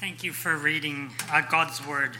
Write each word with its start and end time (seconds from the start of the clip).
Thank 0.00 0.24
you 0.24 0.32
for 0.32 0.56
reading 0.56 1.10
uh, 1.30 1.42
God's 1.42 1.86
word 1.86 2.16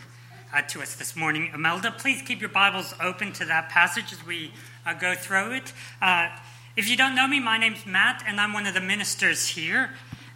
uh, 0.53 0.61
to 0.61 0.83
us 0.83 0.96
this 0.96 1.17
morning. 1.17 1.51
Imelda, 1.54 1.91
please 1.93 2.21
keep 2.21 2.38
your 2.38 2.51
Bibles 2.51 2.93
open 3.01 3.33
to 3.33 3.46
that 3.46 3.71
passage 3.71 4.12
as 4.12 4.27
we 4.27 4.53
uh, 4.85 4.93
go 4.93 5.14
through 5.14 5.53
it. 5.53 5.72
Uh, 6.03 6.29
if 6.77 6.90
you 6.90 6.96
don't 6.98 7.14
know 7.14 7.27
me, 7.27 7.40
my 7.40 7.56
name's 7.56 7.87
Matt, 7.87 8.22
and 8.27 8.38
I'm 8.38 8.53
one 8.53 8.66
of 8.66 8.74
the 8.74 8.82
ministers 8.82 9.46
here. 9.46 9.93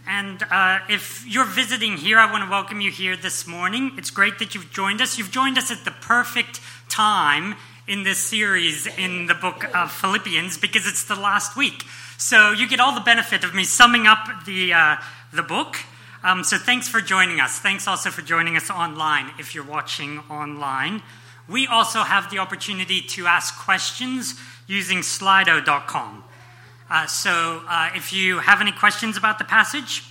And 0.09 0.43
uh, 0.51 0.79
if 0.89 1.27
you're 1.29 1.45
visiting 1.45 1.99
here, 1.99 2.19
I 2.19 2.33
want 2.33 2.45
to 2.45 2.51
welcome 2.51 2.81
you 2.81 2.91
here 2.91 3.15
this 3.15 3.47
morning. 3.47 3.93
It's 3.99 4.11
great 4.11 4.39
that 4.39 4.55
you've 4.55 4.73
joined 4.73 5.03
us. 5.03 5.19
You've 5.19 5.31
joined 5.31 5.59
us 5.59 5.71
at 5.71 5.85
the 5.85 5.91
perfect 5.91 6.63
time 6.89 7.57
in 7.87 8.05
this 8.05 8.21
series 8.21 8.87
in 8.87 9.27
the 9.27 9.35
book 9.35 9.67
of 9.77 9.93
Philippians 9.93 10.57
because 10.57 10.87
it's 10.87 11.05
the 11.05 11.15
last 11.15 11.59
week. 11.59 11.85
So 12.17 12.53
you 12.53 12.67
get 12.67 12.81
all 12.81 12.95
the 12.95 13.03
benefit 13.03 13.45
of 13.45 13.55
me 13.55 13.65
summing 13.65 14.07
up 14.07 14.47
the, 14.47 14.73
uh, 14.73 14.97
the 15.31 15.43
book 15.43 15.77
um, 16.25 16.43
so 16.43 16.57
thanks 16.57 16.89
for 16.89 17.01
joining 17.01 17.39
us. 17.39 17.59
Thanks 17.59 17.87
also 17.87 18.11
for 18.11 18.23
joining 18.23 18.57
us 18.57 18.71
online 18.71 19.31
if 19.39 19.55
you're 19.55 19.63
watching 19.63 20.21
online. 20.31 21.03
We 21.47 21.67
also 21.67 22.01
have 22.01 22.31
the 22.31 22.39
opportunity 22.39 23.03
to 23.03 23.27
ask 23.27 23.57
questions 23.59 24.35
using 24.67 24.99
slido.com. 24.99 26.25
Uh, 26.89 27.07
so 27.07 27.63
uh, 27.69 27.91
if 27.95 28.15
you 28.15 28.39
have 28.39 28.63
any 28.63 28.73
questions 28.73 29.19
about 29.19 29.39
the 29.39 29.45
passage, 29.45 30.03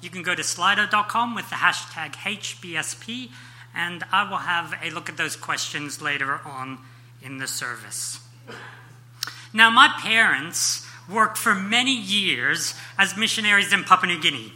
you 0.00 0.08
can 0.08 0.22
go 0.22 0.34
to 0.34 0.42
slido.com 0.42 1.34
with 1.34 1.50
the 1.50 1.56
hashtag 1.56 2.12
HBSP, 2.12 3.30
and 3.74 4.04
I 4.10 4.28
will 4.28 4.38
have 4.38 4.74
a 4.82 4.88
look 4.90 5.10
at 5.10 5.18
those 5.18 5.36
questions 5.36 6.00
later 6.00 6.40
on 6.46 6.78
in 7.22 7.36
the 7.36 7.46
service. 7.46 8.20
Now, 9.52 9.68
my 9.68 9.94
parents 10.00 10.86
worked 11.10 11.36
for 11.36 11.54
many 11.54 11.94
years 11.94 12.74
as 12.96 13.16
missionaries 13.16 13.72
in 13.72 13.84
Papua 13.84 14.14
New 14.14 14.20
Guinea. 14.20 14.52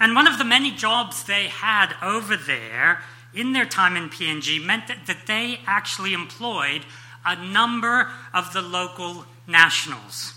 And 0.00 0.14
one 0.14 0.26
of 0.26 0.38
the 0.38 0.44
many 0.44 0.70
jobs 0.70 1.24
they 1.24 1.48
had 1.48 1.94
over 2.02 2.36
there 2.36 3.02
in 3.32 3.52
their 3.52 3.66
time 3.66 3.96
in 3.96 4.10
PNG 4.10 4.64
meant 4.64 4.88
that, 4.88 5.06
that 5.06 5.26
they 5.26 5.60
actually 5.66 6.12
employed 6.12 6.84
a 7.24 7.36
number 7.36 8.10
of 8.32 8.52
the 8.52 8.62
local 8.62 9.26
nationals. 9.46 10.34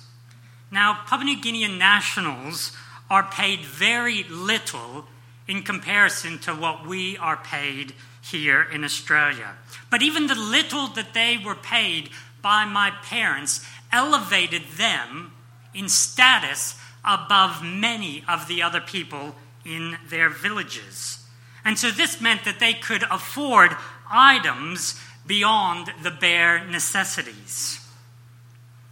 Now, 0.71 1.01
Papua 1.05 1.25
New 1.25 1.41
Guinean 1.41 1.77
nationals 1.77 2.75
are 3.09 3.23
paid 3.23 3.61
very 3.61 4.23
little 4.23 5.05
in 5.47 5.63
comparison 5.63 6.39
to 6.39 6.53
what 6.53 6.85
we 6.85 7.17
are 7.17 7.37
paid 7.37 7.93
here 8.21 8.61
in 8.61 8.83
Australia. 8.83 9.53
But 9.89 10.01
even 10.01 10.27
the 10.27 10.35
little 10.35 10.87
that 10.89 11.13
they 11.13 11.37
were 11.37 11.55
paid 11.55 12.09
by 12.41 12.65
my 12.65 12.91
parents 13.03 13.65
elevated 13.91 14.63
them 14.75 15.31
in 15.73 15.87
status 15.87 16.75
above 17.05 17.63
many 17.63 18.23
of 18.27 18.47
the 18.47 18.61
other 18.61 18.81
people 18.81 19.35
in 19.67 19.97
their 20.09 20.29
villages. 20.29 21.19
And 21.65 21.77
so 21.77 21.91
this 21.91 22.21
meant 22.21 22.45
that 22.45 22.59
they 22.59 22.73
could 22.73 23.03
afford 23.11 23.75
items 24.09 24.99
beyond 25.25 25.91
the 26.01 26.11
bare 26.11 26.65
necessities. 26.65 27.85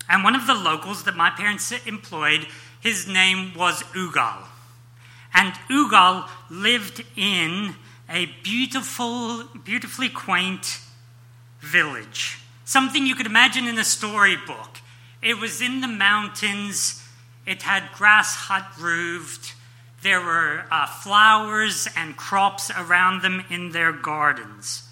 And 0.10 0.24
one 0.24 0.36
of 0.36 0.46
the 0.46 0.54
locals 0.54 1.04
that 1.04 1.16
my 1.16 1.30
parents 1.30 1.72
employed, 1.86 2.48
his 2.82 3.08
name 3.08 3.54
was 3.56 3.82
Ugal. 3.96 4.44
And 5.34 5.54
Ugal 5.70 6.30
lived 6.50 7.04
in 7.16 7.76
a 8.10 8.28
beautiful, 8.44 9.46
beautifully 9.64 10.10
quaint 10.10 10.80
village. 11.60 12.40
Something 12.66 13.06
you 13.06 13.16
could 13.16 13.26
imagine 13.26 13.68
in 13.68 13.78
a 13.78 13.84
storybook. 13.84 14.82
It 15.22 15.40
was 15.40 15.62
in 15.62 15.82
the 15.82 15.88
mountains, 15.88 17.04
it 17.46 17.64
had 17.64 17.92
grass 17.94 18.36
hut 18.36 18.68
roofed, 18.80 19.56
there 20.06 20.22
were 20.22 20.66
uh, 20.70 20.86
flowers 20.86 21.88
and 21.98 22.16
crops 22.16 22.70
around 22.78 23.24
them 23.24 23.44
in 23.50 23.72
their 23.72 23.92
gardens. 23.92 24.84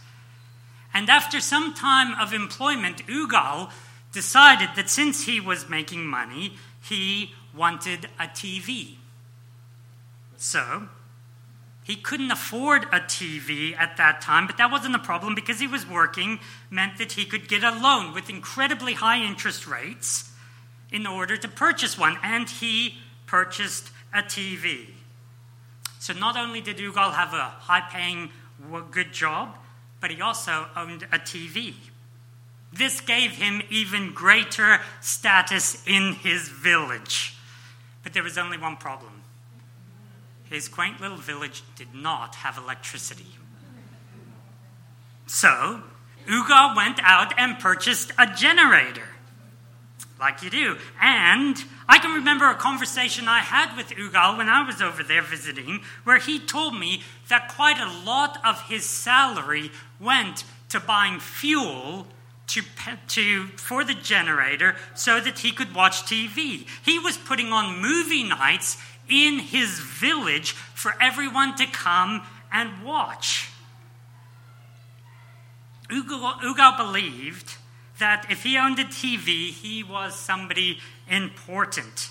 And 0.91 1.07
after 1.07 1.39
some 1.39 1.75
time 1.75 2.19
of 2.19 2.33
employment, 2.33 3.05
Ugal 3.05 3.71
decided 4.11 4.69
that 4.75 4.89
since 4.89 5.25
he 5.25 5.39
was 5.39 5.69
making 5.69 6.07
money, 6.07 6.53
he 6.81 7.31
wanted 7.55 8.05
a 8.19 8.23
TV. 8.23 8.95
So, 10.35 10.87
he 11.83 11.95
couldn't 11.95 12.31
afford 12.31 12.85
a 12.85 12.99
TV 12.99 13.77
at 13.77 13.97
that 13.97 14.19
time, 14.19 14.47
but 14.47 14.57
that 14.57 14.71
wasn't 14.71 14.95
a 14.95 14.99
problem 14.99 15.35
because 15.35 15.59
he 15.59 15.67
was 15.67 15.87
working, 15.87 16.39
meant 16.71 16.97
that 16.97 17.11
he 17.11 17.25
could 17.25 17.47
get 17.47 17.63
a 17.63 17.71
loan 17.71 18.15
with 18.15 18.31
incredibly 18.31 18.93
high 18.93 19.23
interest 19.23 19.67
rates 19.67 20.31
in 20.91 21.05
order 21.05 21.37
to 21.37 21.47
purchase 21.47 21.99
one. 21.99 22.17
And 22.23 22.49
he 22.49 22.95
purchased 23.27 23.91
a 24.11 24.23
TV. 24.23 24.87
So 26.03 26.11
not 26.11 26.35
only 26.35 26.59
did 26.59 26.79
Ugal 26.79 27.13
have 27.13 27.33
a 27.33 27.45
high 27.61 27.79
paying, 27.89 28.29
good 28.91 29.13
job, 29.13 29.55
but 30.01 30.11
he 30.11 30.19
also 30.19 30.65
owned 30.75 31.03
a 31.03 31.17
TV. 31.17 31.75
This 32.73 32.99
gave 32.99 33.31
him 33.31 33.61
even 33.69 34.13
greater 34.13 34.81
status 34.99 35.81
in 35.87 36.11
his 36.15 36.49
village. 36.49 37.37
But 38.03 38.11
there 38.11 38.21
was 38.21 38.37
only 38.37 38.57
one 38.57 38.75
problem 38.75 39.23
his 40.49 40.67
quaint 40.67 40.99
little 40.99 41.15
village 41.15 41.63
did 41.77 41.95
not 41.95 42.35
have 42.35 42.57
electricity. 42.57 43.37
So, 45.25 45.83
Ugal 46.27 46.75
went 46.75 46.99
out 47.01 47.33
and 47.39 47.57
purchased 47.57 48.11
a 48.17 48.27
generator 48.27 49.07
like 50.19 50.43
you 50.43 50.49
do. 50.49 50.77
And 51.01 51.63
I 51.87 51.99
can 51.99 52.13
remember 52.13 52.49
a 52.49 52.55
conversation 52.55 53.27
I 53.27 53.39
had 53.39 53.75
with 53.75 53.89
Ugal 53.89 54.37
when 54.37 54.49
I 54.49 54.65
was 54.65 54.81
over 54.81 55.03
there 55.03 55.21
visiting, 55.21 55.81
where 56.03 56.19
he 56.19 56.39
told 56.39 56.79
me 56.79 57.01
that 57.29 57.53
quite 57.53 57.79
a 57.79 58.05
lot 58.05 58.39
of 58.45 58.61
his 58.69 58.85
salary 58.85 59.71
went 59.99 60.45
to 60.69 60.79
buying 60.79 61.19
fuel 61.19 62.07
to, 62.47 62.61
to, 63.09 63.47
for 63.57 63.83
the 63.83 63.93
generator 63.93 64.75
so 64.93 65.19
that 65.19 65.39
he 65.39 65.51
could 65.51 65.73
watch 65.75 66.03
TV. 66.03 66.67
He 66.83 66.99
was 66.99 67.17
putting 67.17 67.51
on 67.51 67.81
movie 67.81 68.23
nights 68.23 68.77
in 69.09 69.39
his 69.39 69.79
village 69.79 70.51
for 70.51 70.95
everyone 71.01 71.55
to 71.55 71.65
come 71.65 72.21
and 72.51 72.83
watch. 72.83 73.49
Ugal, 75.89 76.39
Ugal 76.41 76.77
believed 76.77 77.57
that 78.03 78.29
if 78.29 78.43
he 78.43 78.57
owned 78.57 78.77
a 78.79 78.83
TV, 78.83 79.51
he 79.51 79.81
was 79.81 80.13
somebody 80.13 80.77
important. 81.09 82.09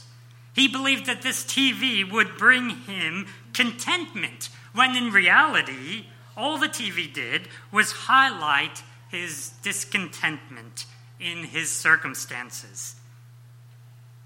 He 0.55 0.67
believed 0.67 1.05
that 1.05 1.21
this 1.21 1.45
TV 1.45 2.11
would 2.11 2.39
bring 2.39 2.71
him 2.71 3.27
contentment, 3.53 4.49
when 4.73 4.97
in 4.97 5.13
reality, 5.13 6.07
all 6.35 6.57
the 6.57 6.69
TV 6.69 7.13
did 7.13 7.47
was 7.71 7.93
highlight 7.93 8.83
his 9.11 9.51
discontentment 9.63 10.87
in 11.21 11.45
his 11.45 11.71
circumstances. 11.71 12.95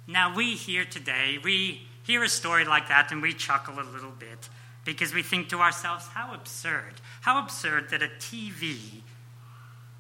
Now, 0.06 0.36
we 0.36 0.54
here 0.54 0.84
today, 0.84 1.40
we 1.42 1.88
hear 2.04 2.22
a 2.22 2.28
story 2.28 2.64
like 2.64 2.86
that 2.86 3.10
and 3.10 3.20
we 3.20 3.32
chuckle 3.32 3.80
a 3.80 3.90
little 3.92 4.12
bit 4.16 4.48
because 4.84 5.12
we 5.12 5.24
think 5.24 5.48
to 5.48 5.58
ourselves, 5.58 6.06
how 6.06 6.32
absurd. 6.32 6.94
How 7.22 7.42
absurd 7.42 7.90
that 7.90 8.04
a 8.04 8.10
TV 8.20 9.02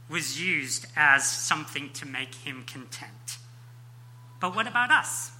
was 0.08 0.40
used 0.40 0.86
as 0.96 1.24
something 1.24 1.90
to 1.94 2.06
make 2.06 2.34
him 2.34 2.64
content. 2.66 3.38
But 4.40 4.54
what 4.54 4.66
about 4.66 4.90
us? 4.90 5.32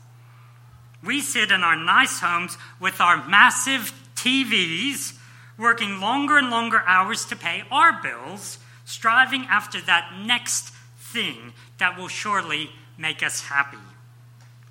We 1.04 1.20
sit 1.20 1.52
in 1.52 1.62
our 1.62 1.76
nice 1.76 2.20
homes 2.20 2.56
with 2.80 3.00
our 3.00 3.26
massive 3.28 3.92
TVs, 4.16 5.16
working 5.58 6.00
longer 6.00 6.38
and 6.38 6.50
longer 6.50 6.82
hours 6.86 7.24
to 7.26 7.36
pay 7.36 7.62
our 7.70 8.02
bills, 8.02 8.58
striving 8.84 9.46
after 9.48 9.80
that 9.82 10.12
next 10.24 10.70
thing 10.98 11.52
that 11.78 11.96
will 11.96 12.08
surely 12.08 12.70
make 12.98 13.22
us 13.22 13.42
happy. 13.42 13.78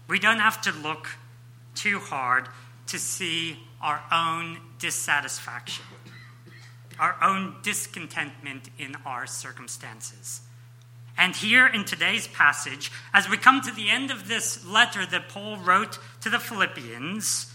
We 0.07 0.19
don't 0.19 0.39
have 0.39 0.62
to 0.62 0.72
look 0.72 1.09
too 1.73 2.00
hard 2.00 2.47
to 2.88 3.00
see 3.00 3.59
our 3.81 4.01
own 4.12 4.59
dissatisfaction 4.80 5.86
our 7.00 7.15
own 7.21 7.56
discontentment 7.62 8.69
in 8.77 8.95
our 9.06 9.25
circumstances. 9.25 10.42
And 11.18 11.36
here 11.36 11.65
in 11.65 11.86
today's 11.86 12.27
passage, 12.27 12.92
as 13.13 13.30
we 13.30 13.38
come 13.38 13.62
to 13.62 13.71
the 13.71 13.89
end 13.89 14.12
of 14.12 14.27
this 14.27 14.65
letter 14.65 15.06
that 15.06 15.30
Paul 15.30 15.57
wrote 15.57 15.97
to 16.21 16.30
the 16.30 16.39
Philippians, 16.39 17.51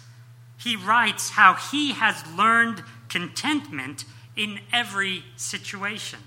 he 0.59 0.77
writes 0.77 1.31
how 1.31 1.55
he 1.55 1.93
has 1.93 2.27
learned 2.37 2.83
contentment 3.09 4.05
in 4.37 4.61
every 4.73 5.25
situation. 5.37 6.21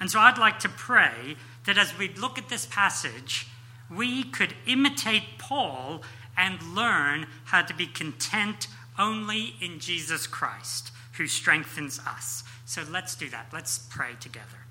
And 0.00 0.10
so 0.10 0.20
I'd 0.20 0.38
like 0.38 0.58
to 0.60 0.68
pray 0.68 1.36
that 1.64 1.78
as 1.78 1.96
we 1.96 2.08
look 2.14 2.38
at 2.38 2.48
this 2.48 2.66
passage, 2.66 3.46
we 3.90 4.24
could 4.24 4.54
imitate 4.66 5.38
Paul 5.38 6.02
and 6.36 6.74
learn 6.74 7.26
how 7.44 7.62
to 7.62 7.74
be 7.74 7.86
content 7.86 8.66
only 8.98 9.54
in 9.60 9.80
Jesus 9.80 10.26
Christ 10.26 10.92
who 11.16 11.26
strengthens 11.26 12.00
us. 12.06 12.44
So 12.66 12.82
let's 12.90 13.14
do 13.14 13.28
that. 13.30 13.48
Let's 13.52 13.78
pray 13.78 14.12
together. 14.20 14.64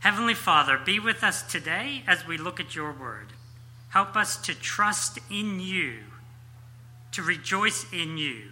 Heavenly 0.00 0.34
Father, 0.34 0.78
be 0.78 1.00
with 1.00 1.24
us 1.24 1.42
today 1.42 2.04
as 2.06 2.26
we 2.26 2.38
look 2.38 2.60
at 2.60 2.74
your 2.74 2.92
word. 2.92 3.32
Help 3.90 4.16
us 4.16 4.36
to 4.36 4.54
trust 4.54 5.18
in 5.30 5.60
you, 5.60 6.00
to 7.12 7.22
rejoice 7.22 7.84
in 7.92 8.16
you, 8.16 8.42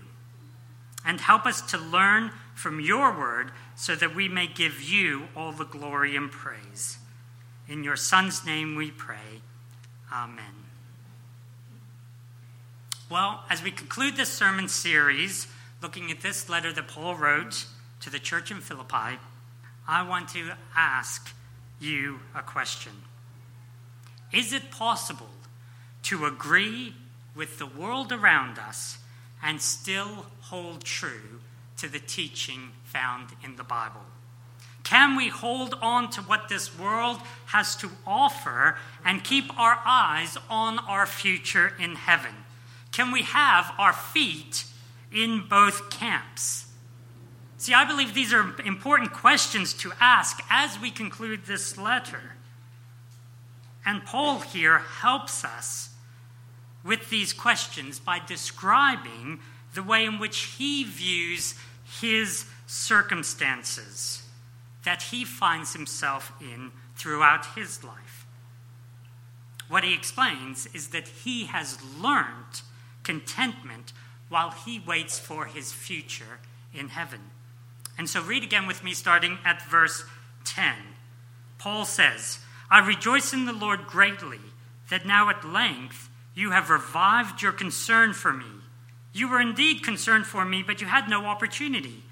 and 1.05 1.21
help 1.21 1.47
us 1.47 1.63
to 1.71 1.79
learn 1.79 2.33
from 2.55 2.81
your 2.81 3.17
word 3.17 3.53
so 3.77 3.95
that 3.95 4.15
we 4.15 4.29
may 4.29 4.47
give 4.47 4.83
you 4.83 5.29
all 5.37 5.53
the 5.53 5.65
glory 5.65 6.17
and 6.17 6.31
praise. 6.33 6.99
In 7.69 7.85
your 7.85 7.97
Son's 7.97 8.45
name 8.45 8.75
we 8.75 8.91
pray. 8.91 9.43
Amen. 10.13 10.45
Well, 13.11 13.45
as 13.49 13.63
we 13.63 13.71
conclude 13.71 14.17
this 14.17 14.31
sermon 14.31 14.69
series, 14.69 15.47
looking 15.83 16.11
at 16.11 16.21
this 16.21 16.49
letter 16.49 16.73
that 16.73 16.89
Paul 16.89 17.15
wrote 17.15 17.67
to 18.01 18.11
the 18.11 18.19
church 18.19 18.51
in 18.51 18.61
Philippi, 18.61 19.19
I 19.89 20.03
want 20.09 20.29
to 20.31 20.53
ask 20.75 21.35
you 21.81 22.21
a 22.35 22.43
question. 22.43 22.93
Is 24.33 24.53
it 24.53 24.71
possible 24.71 25.31
to 26.05 26.27
agree 26.27 26.95
with 27.35 27.59
the 27.59 27.67
world 27.67 28.13
around 28.13 28.59
us 28.59 28.99
and 29.43 29.61
still 29.61 30.27
hold 30.43 30.85
true 30.85 31.41
to 31.77 31.89
the 31.89 32.01
teaching 32.01 32.71
found 32.85 33.29
in 33.45 33.57
the 33.57 33.65
Bible? 33.65 34.01
Can 34.83 35.17
we 35.17 35.29
hold 35.29 35.75
on 35.83 36.11
to 36.11 36.21
what 36.23 36.49
this 36.49 36.79
world 36.79 37.19
has 37.47 37.75
to 37.77 37.91
offer 38.07 38.79
and 39.05 39.25
keep 39.25 39.59
our 39.59 39.81
eyes 39.85 40.39
on 40.49 40.79
our 40.79 41.07
future 41.07 41.73
in 41.79 41.97
heaven? 41.97 42.33
Can 42.93 43.11
we 43.11 43.23
have 43.23 43.73
our 43.79 43.93
feet 43.93 44.65
in 45.13 45.45
both 45.49 45.91
camps? 45.91 46.67
See, 47.59 47.75
I 47.75 47.85
believe 47.85 48.15
these 48.15 48.33
are 48.33 48.55
important 48.65 49.13
questions 49.13 49.73
to 49.75 49.93
ask 49.99 50.41
as 50.51 50.79
we 50.79 50.91
conclude 50.91 51.47
this 51.47 51.79
letter. 51.79 52.35
And 53.85 54.05
Paul 54.05 54.41
here 54.41 54.79
helps 54.79 55.45
us 55.45 55.91
with 56.85 57.09
these 57.11 57.33
questions 57.33 57.99
by 57.99 58.21
describing 58.25 59.41
the 59.75 59.83
way 59.83 60.05
in 60.05 60.19
which 60.19 60.55
he 60.59 60.85
views 60.85 61.55
his 62.01 62.47
circumstances 62.67 64.23
that 64.85 65.03
he 65.03 65.25
finds 65.25 65.73
himself 65.73 66.33
in 66.41 66.71
throughout 66.97 67.47
his 67.55 67.83
life. 67.83 68.27
What 69.69 69.85
he 69.85 69.95
explains 69.95 70.67
is 70.67 70.89
that 70.89 71.09
he 71.09 71.47
has 71.47 71.79
learned 72.01 72.63
contentment 73.03 73.93
while 74.29 74.51
he 74.51 74.79
waits 74.79 75.19
for 75.19 75.47
his 75.47 75.73
future 75.73 76.41
in 76.75 76.89
heaven. 76.89 77.21
And 77.99 78.09
so, 78.09 78.23
read 78.23 78.43
again 78.43 78.67
with 78.67 78.85
me, 78.85 78.93
starting 78.93 79.39
at 79.45 79.63
verse 79.63 80.05
10. 80.45 80.75
Paul 81.59 81.85
says, 81.85 82.39
I 82.71 82.87
rejoice 82.87 83.33
in 83.33 83.47
the 83.47 83.53
Lord 83.53 83.87
greatly 83.87 84.41
that 84.91 85.07
now 85.07 85.31
at 85.31 85.45
length 85.45 86.09
you 86.35 86.51
have 86.51 86.71
revived 86.71 87.43
your 87.43 87.53
concern 87.53 88.13
for 88.13 88.33
me. 88.33 88.47
You 89.13 89.29
were 89.31 89.41
indeed 89.41 89.83
concerned 89.83 90.27
for 90.27 90.45
me, 90.45 90.63
but 90.63 90.81
you 90.81 90.87
had 90.87 91.09
no 91.09 91.25
opportunity. 91.25 92.03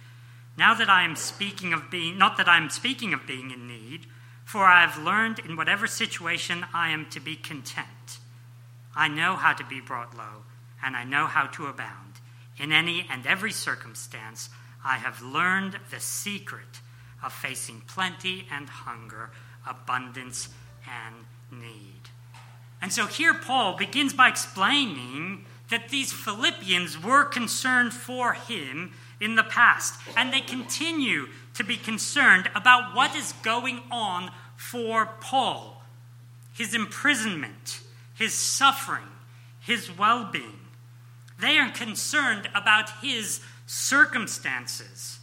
Now 0.56 0.72
that 0.74 0.88
I 0.88 1.04
am 1.04 1.16
speaking 1.16 1.72
of 1.72 1.90
being, 1.90 2.16
not 2.16 2.36
that 2.38 2.48
I 2.48 2.56
am 2.56 2.70
speaking 2.70 3.12
of 3.12 3.26
being 3.26 3.50
in 3.50 3.66
need, 3.66 4.06
for 4.44 4.64
I 4.64 4.86
have 4.86 5.02
learned 5.02 5.40
in 5.40 5.56
whatever 5.56 5.86
situation 5.86 6.64
I 6.72 6.90
am 6.90 7.06
to 7.10 7.20
be 7.20 7.36
content. 7.36 8.18
I 8.96 9.08
know 9.08 9.34
how 9.36 9.52
to 9.52 9.64
be 9.64 9.80
brought 9.80 10.16
low, 10.16 10.44
and 10.82 10.96
I 10.96 11.04
know 11.04 11.26
how 11.26 11.46
to 11.46 11.66
abound. 11.66 12.03
In 12.58 12.72
any 12.72 13.06
and 13.10 13.26
every 13.26 13.52
circumstance, 13.52 14.50
I 14.84 14.96
have 14.96 15.22
learned 15.22 15.78
the 15.90 16.00
secret 16.00 16.80
of 17.22 17.32
facing 17.32 17.80
plenty 17.82 18.46
and 18.52 18.68
hunger 18.68 19.30
abundance, 19.66 20.48
and 20.86 21.60
need. 21.60 22.10
And 22.82 22.92
so 22.92 23.06
here 23.06 23.34
Paul 23.34 23.76
begins 23.76 24.12
by 24.12 24.28
explaining 24.28 25.46
that 25.70 25.88
these 25.88 26.12
Philippians 26.12 27.02
were 27.02 27.24
concerned 27.24 27.94
for 27.94 28.34
him 28.34 28.92
in 29.20 29.36
the 29.36 29.42
past, 29.42 29.98
and 30.16 30.32
they 30.32 30.40
continue 30.40 31.28
to 31.54 31.64
be 31.64 31.76
concerned 31.76 32.50
about 32.54 32.94
what 32.94 33.14
is 33.14 33.32
going 33.42 33.80
on 33.90 34.30
for 34.56 35.06
Paul 35.20 35.80
his 36.52 36.72
imprisonment, 36.72 37.80
his 38.14 38.32
suffering, 38.32 39.08
his 39.58 39.90
well 39.98 40.30
being. 40.30 40.60
They 41.44 41.58
are 41.58 41.68
concerned 41.68 42.48
about 42.54 42.88
his 43.02 43.40
circumstances, 43.66 45.18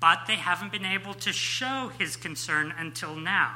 but 0.00 0.26
they 0.26 0.34
haven't 0.34 0.70
been 0.70 0.84
able 0.84 1.14
to 1.14 1.32
show 1.32 1.92
his 1.98 2.14
concern 2.14 2.74
until 2.76 3.16
now. 3.16 3.54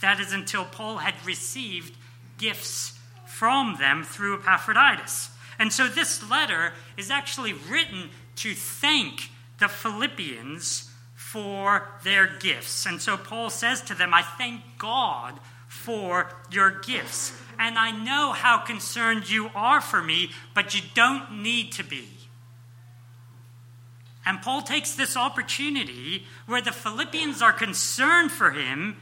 That 0.00 0.20
is 0.20 0.32
until 0.32 0.64
Paul 0.64 0.98
had 0.98 1.14
received 1.26 1.96
gifts 2.38 2.96
from 3.26 3.78
them 3.80 4.04
through 4.04 4.42
Epaphroditus. 4.42 5.30
And 5.58 5.72
so 5.72 5.88
this 5.88 6.30
letter 6.30 6.72
is 6.96 7.10
actually 7.10 7.54
written 7.54 8.10
to 8.36 8.54
thank 8.54 9.30
the 9.58 9.66
Philippians 9.66 10.88
for 11.16 11.88
their 12.04 12.28
gifts. 12.28 12.86
And 12.86 13.02
so 13.02 13.16
Paul 13.16 13.50
says 13.50 13.82
to 13.82 13.94
them, 13.94 14.14
I 14.14 14.22
thank 14.22 14.60
God 14.78 15.40
for 15.66 16.32
your 16.48 16.70
gifts. 16.70 17.32
And 17.60 17.78
I 17.78 17.90
know 17.90 18.32
how 18.32 18.56
concerned 18.56 19.28
you 19.28 19.50
are 19.54 19.82
for 19.82 20.02
me, 20.02 20.30
but 20.54 20.74
you 20.74 20.80
don't 20.94 21.42
need 21.42 21.72
to 21.72 21.84
be. 21.84 22.08
And 24.24 24.40
Paul 24.40 24.62
takes 24.62 24.94
this 24.94 25.14
opportunity 25.14 26.24
where 26.46 26.62
the 26.62 26.72
Philippians 26.72 27.42
are 27.42 27.52
concerned 27.52 28.32
for 28.32 28.52
him 28.52 28.96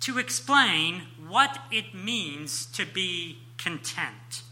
to 0.00 0.18
explain 0.18 1.02
what 1.28 1.56
it 1.70 1.94
means 1.94 2.66
to 2.66 2.84
be 2.84 3.38
content. 3.58 4.42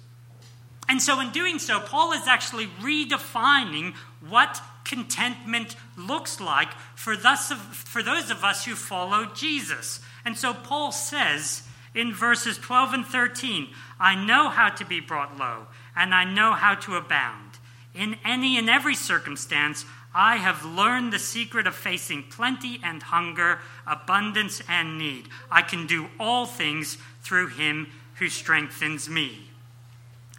And 0.88 1.02
so, 1.02 1.18
in 1.18 1.30
doing 1.30 1.58
so, 1.58 1.80
Paul 1.80 2.12
is 2.12 2.28
actually 2.28 2.66
redefining 2.80 3.94
what 4.28 4.62
contentment 4.84 5.74
looks 5.96 6.40
like 6.40 6.72
for, 6.94 7.16
thus, 7.16 7.50
for 7.50 8.04
those 8.04 8.30
of 8.30 8.44
us 8.44 8.64
who 8.64 8.76
follow 8.76 9.26
Jesus. 9.34 9.98
And 10.24 10.38
so, 10.38 10.54
Paul 10.54 10.92
says 10.92 11.65
in 11.96 12.12
verses 12.12 12.58
12 12.58 12.92
and 12.92 13.06
13, 13.06 13.68
I 13.98 14.14
know 14.14 14.50
how 14.50 14.68
to 14.68 14.84
be 14.84 15.00
brought 15.00 15.38
low, 15.38 15.66
and 15.96 16.14
I 16.14 16.24
know 16.24 16.52
how 16.52 16.74
to 16.74 16.96
abound. 16.96 17.58
In 17.94 18.18
any 18.24 18.58
and 18.58 18.68
every 18.68 18.94
circumstance, 18.94 19.86
I 20.14 20.36
have 20.36 20.64
learned 20.64 21.12
the 21.12 21.18
secret 21.18 21.66
of 21.66 21.74
facing 21.74 22.24
plenty 22.24 22.78
and 22.84 23.02
hunger, 23.02 23.60
abundance 23.86 24.62
and 24.68 24.98
need. 24.98 25.28
I 25.50 25.62
can 25.62 25.86
do 25.86 26.08
all 26.20 26.46
things 26.46 26.98
through 27.22 27.48
him 27.48 27.88
who 28.16 28.28
strengthens 28.28 29.08
me. 29.08 29.50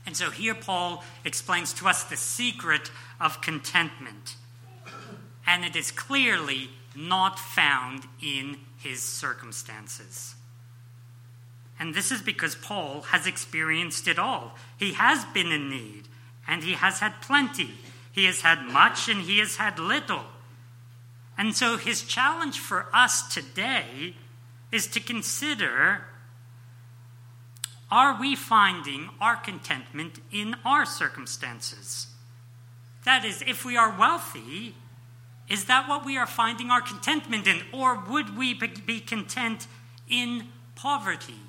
And 0.05 0.15
so 0.15 0.29
here 0.29 0.55
Paul 0.55 1.03
explains 1.25 1.73
to 1.73 1.87
us 1.87 2.03
the 2.03 2.17
secret 2.17 2.91
of 3.19 3.41
contentment. 3.41 4.35
And 5.45 5.65
it 5.65 5.75
is 5.75 5.91
clearly 5.91 6.69
not 6.95 7.37
found 7.37 8.03
in 8.21 8.57
his 8.77 9.01
circumstances. 9.01 10.36
And 11.79 11.93
this 11.93 12.11
is 12.11 12.21
because 12.21 12.55
Paul 12.55 13.01
has 13.09 13.27
experienced 13.27 14.07
it 14.07 14.17
all. 14.17 14.55
He 14.77 14.93
has 14.93 15.25
been 15.25 15.51
in 15.51 15.69
need, 15.69 16.07
and 16.47 16.63
he 16.63 16.73
has 16.73 16.99
had 16.99 17.21
plenty 17.21 17.75
he 18.17 18.25
has 18.25 18.41
had 18.41 18.63
much 18.63 19.07
and 19.09 19.21
he 19.21 19.37
has 19.37 19.57
had 19.57 19.77
little. 19.77 20.23
And 21.37 21.55
so 21.55 21.77
his 21.77 22.01
challenge 22.01 22.57
for 22.57 22.87
us 22.91 23.31
today 23.31 24.15
is 24.71 24.87
to 24.87 24.99
consider 24.99 26.05
are 27.91 28.19
we 28.19 28.35
finding 28.35 29.11
our 29.21 29.35
contentment 29.35 30.19
in 30.31 30.55
our 30.65 30.83
circumstances? 30.83 32.07
That 33.05 33.23
is, 33.23 33.43
if 33.45 33.63
we 33.63 33.77
are 33.77 33.95
wealthy, 33.97 34.73
is 35.47 35.65
that 35.65 35.87
what 35.87 36.03
we 36.03 36.17
are 36.17 36.25
finding 36.25 36.71
our 36.71 36.81
contentment 36.81 37.45
in? 37.45 37.61
Or 37.71 38.03
would 38.09 38.35
we 38.35 38.55
be 38.55 38.99
content 38.99 39.67
in 40.09 40.47
poverty? 40.75 41.39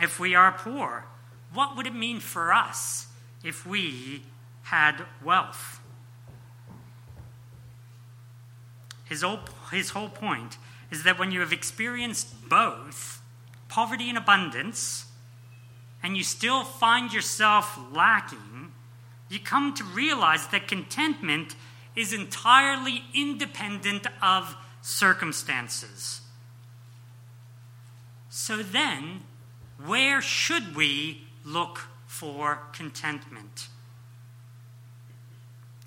If 0.00 0.20
we 0.20 0.34
are 0.34 0.52
poor, 0.52 1.06
what 1.52 1.76
would 1.76 1.86
it 1.86 1.94
mean 1.94 2.20
for 2.20 2.52
us 2.52 3.06
if 3.42 3.66
we 3.66 4.22
had 4.68 5.06
wealth. 5.24 5.80
His 9.06 9.22
whole, 9.22 9.40
his 9.72 9.90
whole 9.90 10.10
point 10.10 10.58
is 10.90 11.04
that 11.04 11.18
when 11.18 11.32
you 11.32 11.40
have 11.40 11.52
experienced 11.52 12.48
both 12.48 13.22
poverty 13.68 14.10
and 14.10 14.18
abundance, 14.18 15.06
and 16.02 16.16
you 16.16 16.22
still 16.22 16.64
find 16.64 17.12
yourself 17.12 17.78
lacking, 17.92 18.72
you 19.30 19.40
come 19.40 19.74
to 19.74 19.84
realize 19.84 20.46
that 20.48 20.68
contentment 20.68 21.54
is 21.96 22.12
entirely 22.12 23.04
independent 23.14 24.06
of 24.22 24.54
circumstances. 24.82 26.20
So 28.28 28.62
then, 28.62 29.22
where 29.84 30.20
should 30.20 30.74
we 30.74 31.22
look 31.44 31.88
for 32.06 32.60
contentment? 32.72 33.68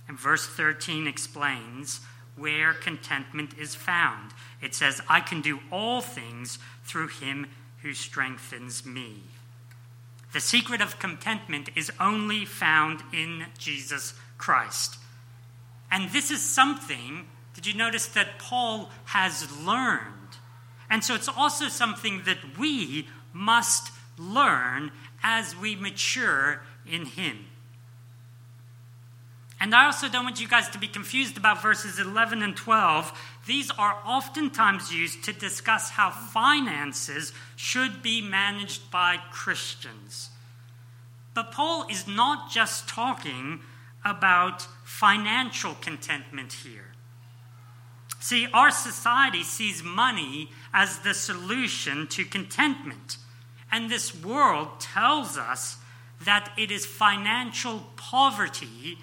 And 0.08 0.20
verse 0.20 0.48
13 0.48 1.08
explains 1.08 2.02
where 2.36 2.74
contentment 2.74 3.58
is 3.58 3.76
found. 3.76 4.32
It 4.62 4.74
says, 4.74 5.02
I 5.08 5.20
can 5.20 5.42
do 5.42 5.60
all 5.72 6.02
things 6.02 6.60
through 6.84 7.10
him 7.10 7.48
who 7.82 7.94
strengthens 7.94 8.86
me. 8.86 9.24
The 10.34 10.40
secret 10.40 10.82
of 10.82 11.00
contentment 11.00 11.70
is 11.76 11.92
only 12.00 12.46
found 12.46 13.02
in 13.14 13.46
Jesus 13.58 14.14
Christ. 14.38 14.98
And 15.92 16.10
this 16.12 16.32
is 16.32 16.42
something, 16.42 17.28
did 17.54 17.66
you 17.66 17.74
notice 17.74 18.08
that 18.08 18.40
Paul 18.40 18.90
has 19.06 19.52
learned? 19.60 20.38
And 20.90 21.04
so 21.04 21.16
it's 21.16 21.28
also 21.28 21.68
something 21.68 22.24
that 22.26 22.58
we 22.58 23.08
must 23.34 23.92
learn 24.18 24.92
as 25.24 25.56
we 25.56 25.76
mature 25.76 26.62
in 26.86 27.06
Him. 27.06 27.46
And 29.62 29.76
I 29.76 29.86
also 29.86 30.10
don't 30.10 30.24
want 30.24 30.42
you 30.42 30.48
guys 30.48 30.70
to 30.70 30.80
be 30.80 30.88
confused 30.88 31.38
about 31.38 31.62
verses 31.62 32.00
11 32.00 32.42
and 32.42 32.58
12. 32.58 33.16
These 33.46 33.70
are 33.70 34.02
oftentimes 34.04 34.92
used 34.92 35.24
to 35.26 35.34
discuss 35.34 35.92
how 35.92 36.10
finances 36.10 37.32
should 37.56 38.02
be 38.02 38.22
managed 38.22 38.90
by 38.90 39.18
Christians. 39.32 40.32
But 41.36 41.52
Paul 41.52 41.86
is 41.92 42.08
not 42.08 42.50
just 42.50 42.90
talking 42.90 43.60
about 44.04 44.64
financial 44.84 45.76
contentment 45.76 46.54
here. 46.54 46.94
See, 48.20 48.48
our 48.54 48.72
society 48.72 49.44
sees 49.44 49.84
money 49.84 50.50
as 50.74 51.00
the 51.00 51.14
solution 51.14 52.08
to 52.08 52.26
contentment. 52.26 53.18
And 53.72 53.90
this 53.90 54.14
world 54.14 54.80
tells 54.80 55.38
us 55.38 55.78
that 56.26 56.52
it 56.58 56.72
is 56.72 56.86
financial 56.86 57.86
poverty 57.96 58.98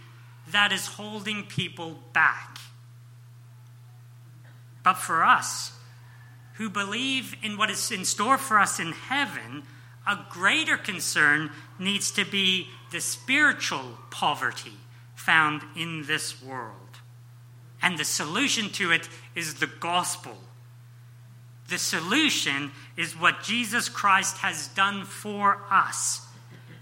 that 0.51 0.73
is 0.73 0.87
holding 0.87 1.45
people 1.45 1.99
back. 2.13 2.59
But 4.83 4.95
for 4.95 5.25
us, 5.25 5.73
who 6.55 6.69
believe 6.69 7.37
in 7.43 7.57
what 7.57 7.71
is 7.71 7.91
in 7.91 8.05
store 8.05 8.39
for 8.39 8.59
us 8.59 8.81
in 8.81 8.93
heaven, 8.93 9.63
a 10.07 10.19
greater 10.31 10.77
concern 10.77 11.51
needs 11.79 12.11
to 12.13 12.25
be 12.25 12.69
the 12.91 13.01
spiritual 13.01 13.99
poverty 14.11 14.73
found 15.15 15.63
in 15.77 16.05
this 16.07 16.43
world. 16.43 16.75
And 17.83 17.99
the 17.99 18.05
solution 18.05 18.71
to 18.71 18.91
it 18.91 19.09
is 19.35 19.55
the 19.55 19.67
gospel. 19.67 20.39
The 21.69 21.79
solution 21.79 22.73
is 22.97 23.19
what 23.19 23.43
Jesus 23.43 23.89
Christ 23.89 24.39
has 24.39 24.69
done 24.69 25.05
for 25.05 25.63
us. 25.71 26.27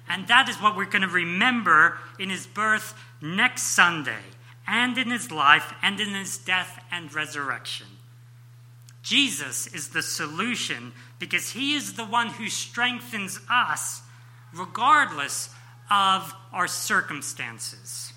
And 0.09 0.28
that 0.28 0.49
is 0.49 0.57
what 0.57 0.76
we're 0.76 0.85
going 0.85 1.02
to 1.02 1.09
remember 1.09 1.99
in 2.19 2.31
his 2.31 2.47
birth 2.47 2.95
next 3.21 3.75
Sunday, 3.75 4.23
and 4.66 4.97
in 4.97 5.11
his 5.11 5.33
life, 5.33 5.73
and 5.83 5.99
in 5.99 6.14
his 6.14 6.38
death 6.38 6.85
and 6.93 7.12
resurrection. 7.12 7.87
Jesus 9.02 9.66
is 9.69 9.90
the 9.90 10.02
solution 10.02 10.93
because 11.19 11.50
he 11.50 11.75
is 11.75 11.95
the 11.95 12.05
one 12.05 12.28
who 12.28 12.49
strengthens 12.49 13.40
us 13.50 14.02
regardless 14.52 15.50
of 15.90 16.35
our 16.52 16.66
circumstances. 16.66 18.12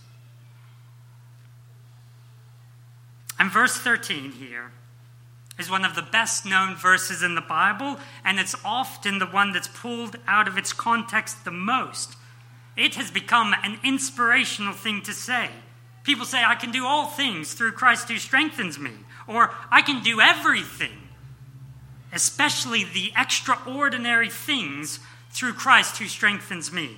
And 3.38 3.52
verse 3.52 3.78
13 3.78 4.32
here 4.32 4.72
is 5.60 5.70
one 5.70 5.84
of 5.84 5.96
the 5.96 6.02
best 6.02 6.46
known 6.46 6.76
verses 6.76 7.22
in 7.22 7.36
the 7.36 7.42
Bible, 7.42 8.00
and 8.24 8.40
it's 8.40 8.56
often 8.64 9.20
the 9.20 9.26
one 9.26 9.52
that's 9.52 9.68
pulled 9.68 10.16
out 10.28 10.48
of 10.48 10.58
its 10.58 10.72
context 10.72 11.44
the 11.44 11.52
most. 11.52 12.16
It 12.78 12.96
has 12.96 13.12
become 13.12 13.54
an 13.64 13.78
inspirational 13.84 14.74
thing 14.74 15.02
to 15.04 15.14
say. 15.14 15.50
People 16.04 16.26
say, 16.26 16.44
I 16.44 16.56
can 16.56 16.72
do 16.72 16.86
all 16.86 17.08
things 17.08 17.54
through 17.54 17.74
Christ 17.74 18.08
who 18.08 18.18
strengthens 18.18 18.80
me, 18.80 18.92
or 19.28 19.54
I 19.70 19.82
can 19.82 20.02
do 20.02 20.22
everything, 20.22 21.10
especially 22.14 22.86
the 22.86 23.12
extraordinary 23.18 24.30
things 24.30 25.00
through 25.32 25.54
Christ 25.54 25.98
who 25.98 26.08
strengthens 26.08 26.72
me. 26.72 26.98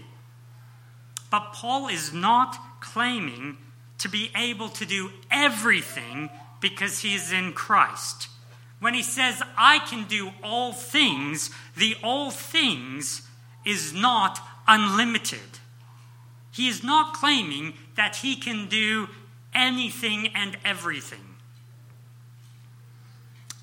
But 1.31 1.53
Paul 1.53 1.87
is 1.87 2.13
not 2.13 2.57
claiming 2.81 3.57
to 3.97 4.09
be 4.09 4.31
able 4.35 4.69
to 4.69 4.85
do 4.85 5.11
everything 5.31 6.29
because 6.59 6.99
he 6.99 7.15
is 7.15 7.31
in 7.31 7.53
Christ. 7.53 8.27
When 8.81 8.95
he 8.95 9.03
says, 9.03 9.43
I 9.55 9.77
can 9.77 10.05
do 10.05 10.31
all 10.43 10.73
things, 10.73 11.51
the 11.77 11.95
all 12.03 12.31
things 12.31 13.21
is 13.63 13.93
not 13.93 14.39
unlimited. 14.67 15.59
He 16.51 16.67
is 16.67 16.83
not 16.83 17.13
claiming 17.13 17.75
that 17.95 18.17
he 18.17 18.35
can 18.35 18.67
do 18.67 19.07
anything 19.53 20.29
and 20.33 20.57
everything. 20.65 21.35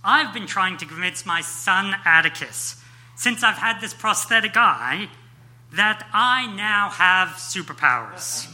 I've 0.04 0.32
been 0.32 0.46
trying 0.46 0.76
to 0.78 0.86
convince 0.86 1.26
my 1.26 1.40
son 1.40 1.96
Atticus, 2.04 2.80
since 3.16 3.42
I've 3.42 3.58
had 3.58 3.80
this 3.80 3.92
prosthetic 3.92 4.56
eye, 4.56 5.08
that 5.72 6.06
I 6.12 6.46
now 6.46 6.90
have 6.90 7.30
superpowers. 7.30 8.46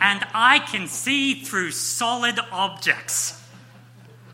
and 0.00 0.26
I 0.32 0.60
can 0.60 0.88
see 0.88 1.44
through 1.44 1.72
solid 1.72 2.40
objects. 2.50 3.43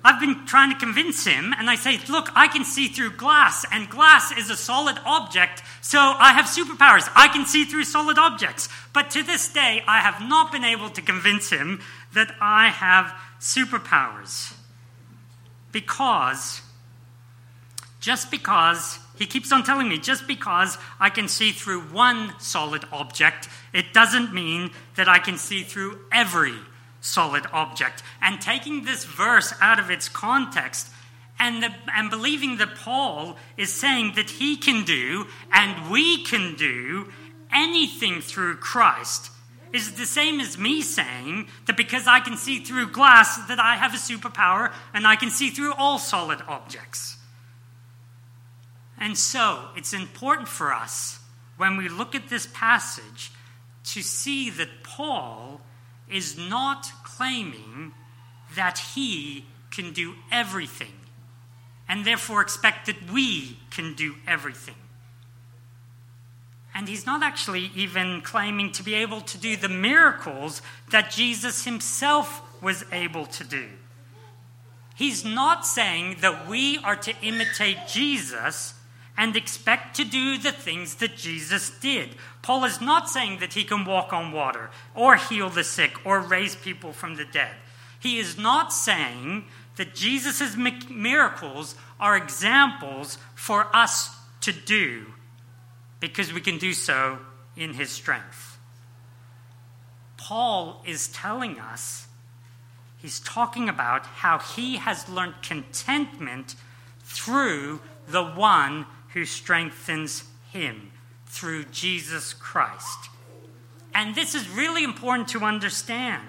I've 0.02 0.20
been 0.20 0.46
trying 0.46 0.70
to 0.70 0.78
convince 0.78 1.26
him, 1.26 1.54
and 1.58 1.68
I 1.68 1.74
say, 1.74 2.00
Look, 2.08 2.30
I 2.34 2.48
can 2.48 2.64
see 2.64 2.88
through 2.88 3.12
glass, 3.12 3.66
and 3.70 3.90
glass 3.90 4.32
is 4.32 4.48
a 4.48 4.56
solid 4.56 4.98
object, 5.04 5.62
so 5.82 5.98
I 5.98 6.32
have 6.32 6.46
superpowers. 6.46 7.10
I 7.14 7.28
can 7.28 7.44
see 7.44 7.64
through 7.64 7.84
solid 7.84 8.18
objects. 8.18 8.68
But 8.94 9.10
to 9.10 9.22
this 9.22 9.52
day, 9.52 9.82
I 9.86 10.00
have 10.00 10.26
not 10.26 10.52
been 10.52 10.64
able 10.64 10.88
to 10.90 11.02
convince 11.02 11.50
him 11.50 11.82
that 12.14 12.34
I 12.40 12.68
have 12.68 13.12
superpowers. 13.40 14.54
Because, 15.70 16.62
just 18.00 18.30
because, 18.30 18.98
he 19.18 19.26
keeps 19.26 19.52
on 19.52 19.64
telling 19.64 19.88
me, 19.88 19.98
just 19.98 20.26
because 20.26 20.78
I 20.98 21.10
can 21.10 21.28
see 21.28 21.52
through 21.52 21.82
one 21.82 22.32
solid 22.38 22.84
object, 22.90 23.48
it 23.74 23.92
doesn't 23.92 24.32
mean 24.32 24.70
that 24.96 25.10
I 25.10 25.18
can 25.18 25.36
see 25.36 25.62
through 25.62 26.00
every 26.10 26.54
solid 27.00 27.46
object. 27.52 28.02
And 28.20 28.40
taking 28.40 28.84
this 28.84 29.04
verse 29.04 29.52
out 29.60 29.78
of 29.78 29.90
its 29.90 30.08
context 30.08 30.88
and, 31.38 31.62
the, 31.62 31.70
and 31.94 32.10
believing 32.10 32.58
that 32.58 32.76
Paul 32.76 33.36
is 33.56 33.72
saying 33.72 34.12
that 34.16 34.30
he 34.30 34.56
can 34.56 34.84
do 34.84 35.26
and 35.52 35.90
we 35.90 36.22
can 36.22 36.54
do 36.56 37.12
anything 37.52 38.20
through 38.20 38.56
Christ 38.56 39.30
is 39.72 39.92
the 39.92 40.06
same 40.06 40.40
as 40.40 40.58
me 40.58 40.82
saying 40.82 41.48
that 41.66 41.76
because 41.76 42.06
I 42.06 42.20
can 42.20 42.36
see 42.36 42.58
through 42.58 42.90
glass 42.90 43.36
that 43.48 43.60
I 43.60 43.76
have 43.76 43.94
a 43.94 43.96
superpower 43.96 44.72
and 44.92 45.06
I 45.06 45.16
can 45.16 45.30
see 45.30 45.50
through 45.50 45.74
all 45.74 45.98
solid 45.98 46.40
objects. 46.48 47.16
And 48.98 49.16
so, 49.16 49.68
it's 49.76 49.94
important 49.94 50.48
for 50.48 50.74
us 50.74 51.20
when 51.56 51.76
we 51.76 51.88
look 51.88 52.14
at 52.14 52.28
this 52.28 52.46
passage 52.52 53.32
to 53.84 54.02
see 54.02 54.50
that 54.50 54.82
Paul 54.82 55.60
is 56.10 56.36
not 56.38 56.90
claiming 57.04 57.92
that 58.54 58.78
he 58.94 59.44
can 59.70 59.92
do 59.92 60.14
everything 60.30 60.92
and 61.88 62.04
therefore 62.04 62.40
expect 62.40 62.86
that 62.86 63.10
we 63.10 63.58
can 63.70 63.94
do 63.94 64.14
everything. 64.26 64.74
And 66.74 66.88
he's 66.88 67.04
not 67.04 67.22
actually 67.22 67.70
even 67.74 68.20
claiming 68.20 68.70
to 68.72 68.82
be 68.82 68.94
able 68.94 69.20
to 69.22 69.38
do 69.38 69.56
the 69.56 69.68
miracles 69.68 70.62
that 70.90 71.10
Jesus 71.10 71.64
himself 71.64 72.42
was 72.62 72.84
able 72.92 73.26
to 73.26 73.44
do. 73.44 73.68
He's 74.94 75.24
not 75.24 75.66
saying 75.66 76.18
that 76.20 76.48
we 76.48 76.78
are 76.78 76.96
to 76.96 77.14
imitate 77.22 77.88
Jesus 77.88 78.74
and 79.20 79.36
expect 79.36 79.94
to 79.94 80.02
do 80.02 80.38
the 80.38 80.50
things 80.50 80.94
that 80.94 81.14
Jesus 81.14 81.68
did. 81.68 82.08
Paul 82.40 82.64
is 82.64 82.80
not 82.80 83.10
saying 83.10 83.38
that 83.40 83.52
he 83.52 83.64
can 83.64 83.84
walk 83.84 84.14
on 84.14 84.32
water 84.32 84.70
or 84.94 85.16
heal 85.16 85.50
the 85.50 85.62
sick 85.62 86.06
or 86.06 86.20
raise 86.20 86.56
people 86.56 86.94
from 86.94 87.16
the 87.16 87.26
dead. 87.26 87.54
He 88.00 88.18
is 88.18 88.38
not 88.38 88.72
saying 88.72 89.44
that 89.76 89.94
Jesus' 89.94 90.56
miracles 90.56 91.74
are 92.00 92.16
examples 92.16 93.18
for 93.34 93.68
us 93.76 94.08
to 94.40 94.52
do 94.52 95.12
because 96.00 96.32
we 96.32 96.40
can 96.40 96.56
do 96.56 96.72
so 96.72 97.18
in 97.58 97.74
his 97.74 97.90
strength. 97.90 98.56
Paul 100.16 100.82
is 100.86 101.08
telling 101.08 101.60
us, 101.60 102.06
he's 102.96 103.20
talking 103.20 103.68
about 103.68 104.06
how 104.06 104.38
he 104.38 104.78
has 104.78 105.10
learned 105.10 105.34
contentment 105.42 106.54
through 107.04 107.80
the 108.08 108.24
one 108.24 108.86
who 109.14 109.24
strengthens 109.24 110.24
him 110.52 110.92
through 111.26 111.64
Jesus 111.64 112.32
Christ. 112.34 113.10
And 113.94 114.14
this 114.14 114.34
is 114.34 114.48
really 114.48 114.84
important 114.84 115.28
to 115.28 115.40
understand 115.40 116.26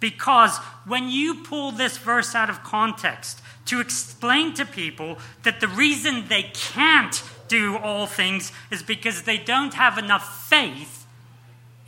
because 0.00 0.58
when 0.86 1.08
you 1.08 1.42
pull 1.42 1.72
this 1.72 1.98
verse 1.98 2.34
out 2.34 2.50
of 2.50 2.62
context 2.62 3.40
to 3.66 3.80
explain 3.80 4.54
to 4.54 4.64
people 4.64 5.18
that 5.42 5.60
the 5.60 5.68
reason 5.68 6.28
they 6.28 6.44
can't 6.54 7.22
do 7.48 7.76
all 7.78 8.06
things 8.06 8.52
is 8.70 8.82
because 8.82 9.22
they 9.22 9.38
don't 9.38 9.74
have 9.74 9.98
enough 9.98 10.48
faith, 10.48 11.06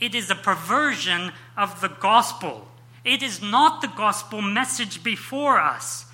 it 0.00 0.14
is 0.14 0.30
a 0.30 0.34
perversion 0.34 1.32
of 1.56 1.80
the 1.80 1.88
gospel. 1.88 2.68
It 3.04 3.22
is 3.22 3.42
not 3.42 3.80
the 3.80 3.88
gospel 3.88 4.42
message 4.42 5.02
before 5.02 5.58
us. 5.58 6.06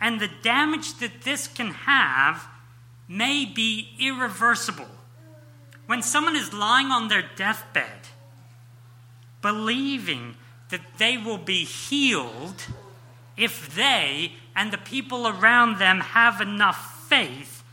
And 0.00 0.20
the 0.20 0.30
damage 0.42 0.98
that 0.98 1.22
this 1.22 1.46
can 1.46 1.72
have 1.72 2.46
may 3.10 3.44
be 3.44 3.88
irreversible. 3.98 4.86
When 5.86 6.00
someone 6.00 6.36
is 6.36 6.52
lying 6.52 6.86
on 6.86 7.08
their 7.08 7.24
deathbed, 7.34 8.08
believing 9.42 10.36
that 10.68 10.80
they 10.98 11.18
will 11.18 11.36
be 11.36 11.64
healed 11.64 12.62
if 13.36 13.74
they 13.74 14.34
and 14.54 14.72
the 14.72 14.78
people 14.78 15.26
around 15.26 15.78
them 15.78 15.98
have 15.98 16.40
enough 16.40 17.08
faith 17.08 17.64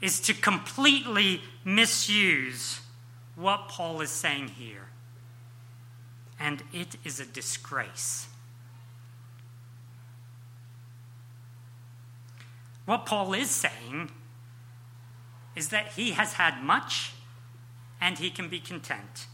is 0.00 0.20
to 0.20 0.32
completely 0.32 1.42
misuse 1.64 2.80
what 3.34 3.68
Paul 3.68 4.00
is 4.00 4.10
saying 4.10 4.48
here. 4.48 4.86
And 6.38 6.62
it 6.72 6.96
is 7.02 7.18
a 7.18 7.26
disgrace. 7.26 8.28
What 12.86 13.06
Paul 13.06 13.34
is 13.34 13.50
saying 13.50 14.10
is 15.56 15.68
that 15.68 15.92
he 15.92 16.12
has 16.12 16.34
had 16.34 16.62
much 16.62 17.12
and 18.00 18.18
he 18.18 18.30
can 18.30 18.48
be 18.48 18.60
content. 18.60 19.26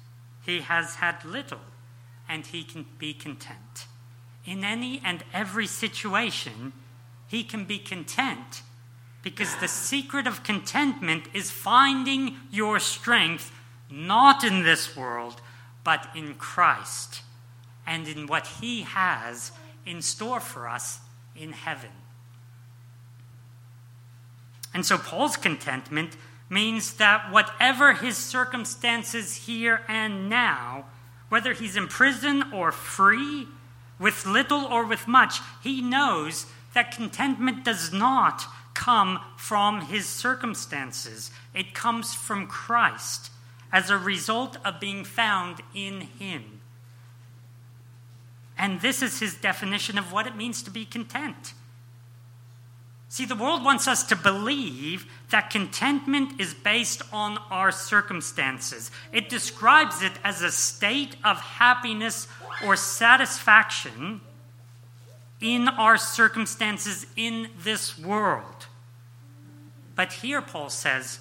He 0.44 0.60
has 0.60 0.96
had 0.96 1.24
little 1.24 1.60
and 2.28 2.46
he 2.46 2.62
can 2.64 2.86
be 2.98 3.14
content. 3.14 3.86
In 4.44 4.64
any 4.64 5.00
and 5.04 5.24
every 5.32 5.66
situation, 5.66 6.72
he 7.26 7.42
can 7.42 7.64
be 7.64 7.78
content 7.78 8.62
because 9.22 9.56
the 9.56 9.68
secret 9.68 10.26
of 10.26 10.44
contentment 10.44 11.24
is 11.34 11.50
finding 11.50 12.36
your 12.50 12.78
strength 12.78 13.52
not 13.90 14.44
in 14.44 14.62
this 14.62 14.96
world, 14.96 15.40
but 15.82 16.08
in 16.14 16.34
Christ 16.34 17.22
and 17.86 18.06
in 18.06 18.26
what 18.26 18.46
he 18.60 18.82
has 18.82 19.52
in 19.84 20.02
store 20.02 20.40
for 20.40 20.68
us 20.68 21.00
in 21.34 21.52
heaven. 21.52 21.90
And 24.76 24.84
so 24.84 24.98
Paul's 24.98 25.38
contentment 25.38 26.18
means 26.50 26.96
that 26.96 27.32
whatever 27.32 27.94
his 27.94 28.18
circumstances 28.18 29.46
here 29.46 29.80
and 29.88 30.28
now, 30.28 30.84
whether 31.30 31.54
he's 31.54 31.76
in 31.76 31.88
prison 31.88 32.52
or 32.52 32.70
free, 32.72 33.48
with 33.98 34.26
little 34.26 34.66
or 34.66 34.84
with 34.84 35.08
much, 35.08 35.40
he 35.62 35.80
knows 35.80 36.44
that 36.74 36.94
contentment 36.94 37.64
does 37.64 37.90
not 37.90 38.44
come 38.74 39.18
from 39.38 39.80
his 39.86 40.04
circumstances. 40.04 41.30
It 41.54 41.72
comes 41.72 42.12
from 42.12 42.46
Christ 42.46 43.30
as 43.72 43.88
a 43.88 43.96
result 43.96 44.58
of 44.62 44.78
being 44.78 45.04
found 45.04 45.62
in 45.74 46.02
him. 46.02 46.60
And 48.58 48.82
this 48.82 49.00
is 49.00 49.20
his 49.20 49.36
definition 49.36 49.96
of 49.96 50.12
what 50.12 50.26
it 50.26 50.36
means 50.36 50.62
to 50.64 50.70
be 50.70 50.84
content. 50.84 51.54
See, 53.08 53.24
the 53.24 53.36
world 53.36 53.64
wants 53.64 53.86
us 53.86 54.02
to 54.04 54.16
believe 54.16 55.06
that 55.30 55.50
contentment 55.50 56.40
is 56.40 56.54
based 56.54 57.02
on 57.12 57.38
our 57.50 57.70
circumstances. 57.70 58.90
It 59.12 59.28
describes 59.28 60.02
it 60.02 60.12
as 60.24 60.42
a 60.42 60.50
state 60.50 61.16
of 61.24 61.38
happiness 61.38 62.26
or 62.64 62.76
satisfaction 62.76 64.20
in 65.40 65.68
our 65.68 65.96
circumstances 65.96 67.06
in 67.16 67.50
this 67.62 67.98
world. 67.98 68.66
But 69.94 70.12
here, 70.14 70.42
Paul 70.42 70.70
says, 70.70 71.20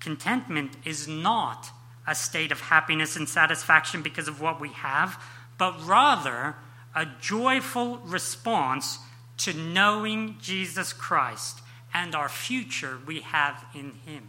contentment 0.00 0.76
is 0.84 1.08
not 1.08 1.70
a 2.06 2.14
state 2.14 2.52
of 2.52 2.60
happiness 2.60 3.16
and 3.16 3.28
satisfaction 3.28 4.02
because 4.02 4.28
of 4.28 4.40
what 4.40 4.60
we 4.60 4.68
have, 4.70 5.20
but 5.56 5.74
rather 5.86 6.54
a 6.94 7.06
joyful 7.20 7.98
response 7.98 8.98
to 9.38 9.52
knowing 9.52 10.36
Jesus 10.40 10.92
Christ 10.92 11.60
and 11.92 12.14
our 12.14 12.28
future 12.28 12.98
we 13.06 13.20
have 13.20 13.64
in 13.74 13.92
Him. 14.06 14.28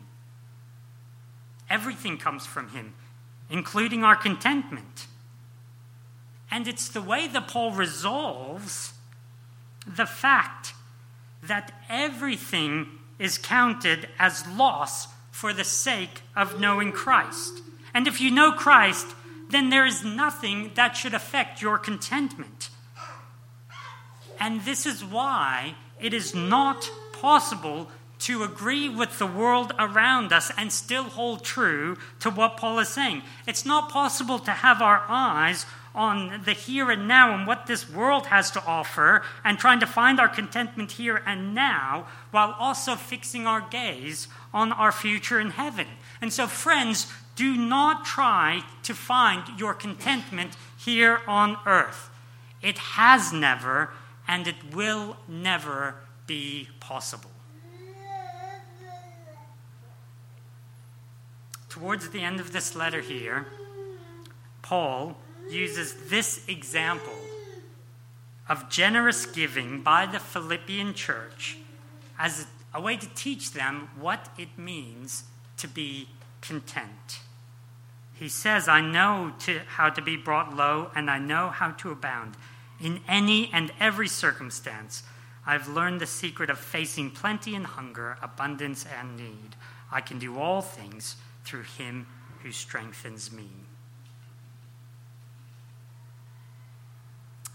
Everything 1.69 2.17
comes 2.17 2.45
from 2.45 2.69
Him, 2.69 2.93
including 3.49 4.03
our 4.03 4.15
contentment. 4.15 5.07
And 6.51 6.67
it's 6.67 6.89
the 6.89 7.01
way 7.01 7.27
that 7.27 7.47
Paul 7.47 7.71
resolves 7.71 8.93
the 9.87 10.05
fact 10.05 10.73
that 11.43 11.73
everything 11.89 12.87
is 13.19 13.37
counted 13.37 14.07
as 14.19 14.47
loss 14.47 15.07
for 15.31 15.53
the 15.53 15.63
sake 15.63 16.21
of 16.35 16.59
knowing 16.59 16.91
Christ. 16.91 17.61
And 17.93 18.07
if 18.07 18.19
you 18.19 18.31
know 18.31 18.51
Christ, 18.51 19.07
then 19.49 19.69
there 19.69 19.85
is 19.85 20.03
nothing 20.03 20.71
that 20.75 20.97
should 20.97 21.13
affect 21.13 21.61
your 21.61 21.77
contentment. 21.77 22.69
And 24.39 24.63
this 24.63 24.85
is 24.85 25.03
why 25.03 25.75
it 25.99 26.13
is 26.13 26.35
not 26.35 26.89
possible 27.13 27.89
to 28.17 28.43
agree 28.43 28.89
with 28.89 29.19
the 29.19 29.27
world 29.27 29.73
around 29.77 30.31
us 30.31 30.51
and 30.57 30.71
still 30.71 31.03
hold 31.03 31.43
true 31.43 31.97
to 32.19 32.29
what 32.29 32.57
Paul 32.57 32.79
is 32.79 32.89
saying. 32.89 33.21
It's 33.47 33.65
not 33.65 33.89
possible 33.89 34.39
to 34.39 34.51
have 34.51 34.81
our 34.81 35.03
eyes 35.07 35.65
on 35.93 36.41
the 36.43 36.53
here 36.53 36.91
and 36.91 37.07
now 37.07 37.33
and 37.33 37.47
what 37.47 37.67
this 37.67 37.89
world 37.89 38.27
has 38.27 38.51
to 38.51 38.63
offer 38.65 39.23
and 39.43 39.57
trying 39.57 39.79
to 39.79 39.85
find 39.85 40.19
our 40.19 40.27
contentment 40.27 40.93
here 40.93 41.21
and 41.25 41.55
now 41.55 42.05
while 42.31 42.55
also 42.59 42.95
fixing 42.95 43.47
our 43.47 43.61
gaze 43.61 44.27
on 44.53 44.73
our 44.73 44.91
future 44.91 45.39
in 45.39 45.51
heaven. 45.51 45.87
And 46.21 46.33
so, 46.33 46.47
friends, 46.47 47.11
do 47.35 47.55
not 47.55 48.05
try 48.05 48.63
to 48.83 48.93
find 48.93 49.59
your 49.59 49.73
contentment 49.73 50.55
here 50.77 51.21
on 51.27 51.57
earth. 51.65 52.09
It 52.61 52.77
has 52.77 53.31
never 53.31 53.91
and 54.27 54.47
it 54.47 54.73
will 54.73 55.17
never 55.27 55.95
be 56.27 56.69
possible. 56.79 57.31
Towards 61.69 62.09
the 62.09 62.21
end 62.21 62.39
of 62.39 62.53
this 62.53 62.75
letter 62.75 63.01
here, 63.01 63.47
Paul 64.61 65.17
uses 65.49 66.09
this 66.09 66.47
example 66.47 67.13
of 68.47 68.69
generous 68.69 69.25
giving 69.25 69.81
by 69.81 70.05
the 70.05 70.19
Philippian 70.19 70.93
church 70.93 71.57
as 72.17 72.47
a 72.73 72.79
way 72.81 72.97
to 72.97 73.07
teach 73.15 73.51
them 73.51 73.89
what 73.99 74.29
it 74.37 74.57
means 74.57 75.23
to 75.57 75.67
be 75.67 76.09
content. 76.41 77.19
He 78.13 78.29
says, 78.29 78.67
I 78.67 78.81
know 78.81 79.33
to, 79.39 79.59
how 79.67 79.89
to 79.89 80.01
be 80.01 80.15
brought 80.15 80.55
low, 80.55 80.91
and 80.95 81.09
I 81.09 81.19
know 81.19 81.49
how 81.49 81.71
to 81.71 81.91
abound. 81.91 82.35
In 82.79 83.01
any 83.07 83.49
and 83.53 83.71
every 83.79 84.07
circumstance, 84.07 85.03
I've 85.45 85.67
learned 85.67 86.01
the 86.01 86.07
secret 86.07 86.49
of 86.49 86.59
facing 86.59 87.11
plenty 87.11 87.55
and 87.55 87.65
hunger, 87.65 88.17
abundance 88.21 88.85
and 88.99 89.15
need. 89.15 89.55
I 89.91 90.01
can 90.01 90.19
do 90.19 90.39
all 90.39 90.61
things 90.61 91.15
through 91.43 91.63
him 91.77 92.07
who 92.41 92.51
strengthens 92.51 93.31
me. 93.31 93.47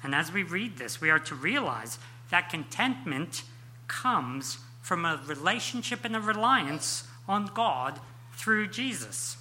And 0.03 0.15
as 0.15 0.33
we 0.33 0.43
read 0.43 0.79
this, 0.79 1.01
we 1.01 1.11
are 1.11 1.19
to 1.19 1.35
realize 1.35 1.99
that 2.31 2.49
contentment 2.49 3.43
comes 3.87 4.59
from 4.81 5.05
a 5.05 5.21
relationship 5.27 6.05
and 6.05 6.17
a 6.17 6.21
reliance 6.21 7.05
on 7.29 7.51
God 7.55 8.01
through 8.33 8.69
Jesus. 8.69 9.37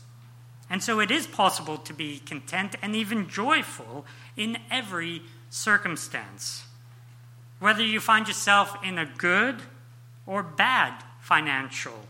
And 0.69 0.83
so 0.83 0.99
it 0.99 1.09
is 1.09 1.25
possible 1.25 1.77
to 1.77 1.93
be 1.93 2.19
content 2.19 2.75
and 2.81 2.95
even 2.95 3.29
joyful 3.29 4.05
in 4.35 4.57
every 4.69 5.23
circumstance. 5.49 6.63
Whether 7.59 7.83
you 7.83 7.99
find 7.99 8.27
yourself 8.27 8.77
in 8.83 8.97
a 8.97 9.05
good 9.05 9.61
or 10.25 10.43
bad 10.43 11.03
financial 11.19 12.05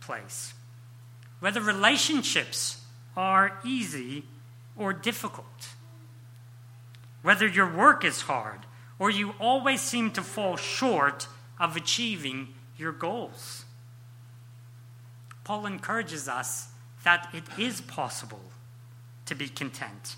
place. 0.00 0.54
Whether 1.40 1.60
relationships 1.60 2.82
are 3.16 3.58
easy 3.64 4.24
or 4.76 4.92
difficult. 4.92 5.68
Whether 7.22 7.46
your 7.46 7.70
work 7.70 8.04
is 8.04 8.22
hard 8.22 8.60
or 8.98 9.10
you 9.10 9.34
always 9.38 9.80
seem 9.80 10.10
to 10.12 10.22
fall 10.22 10.56
short 10.56 11.28
of 11.60 11.76
achieving 11.76 12.54
your 12.76 12.92
goals. 12.92 13.64
Paul 15.44 15.66
encourages 15.66 16.28
us 16.28 16.68
that 17.04 17.28
it 17.32 17.44
is 17.58 17.80
possible 17.80 18.42
to 19.26 19.34
be 19.34 19.48
content 19.48 20.16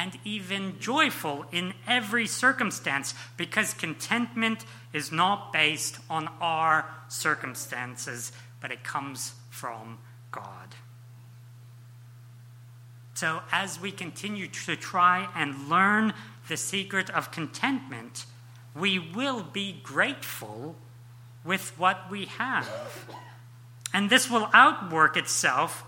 and 0.00 0.18
even 0.24 0.80
joyful 0.80 1.44
in 1.52 1.74
every 1.86 2.26
circumstance 2.26 3.14
because 3.36 3.74
contentment 3.74 4.64
is 4.94 5.12
not 5.12 5.52
based 5.52 5.98
on 6.08 6.26
our 6.40 6.88
circumstances, 7.08 8.32
but 8.62 8.72
it 8.72 8.82
comes 8.82 9.34
from 9.50 9.98
God. 10.32 10.74
So, 13.12 13.42
as 13.52 13.78
we 13.78 13.92
continue 13.92 14.46
to 14.46 14.74
try 14.74 15.28
and 15.34 15.68
learn 15.68 16.14
the 16.48 16.56
secret 16.56 17.10
of 17.10 17.30
contentment, 17.30 18.24
we 18.74 18.98
will 18.98 19.42
be 19.42 19.80
grateful 19.82 20.76
with 21.44 21.78
what 21.78 22.10
we 22.10 22.24
have. 22.24 22.66
And 23.92 24.08
this 24.08 24.30
will 24.30 24.48
outwork 24.54 25.18
itself 25.18 25.84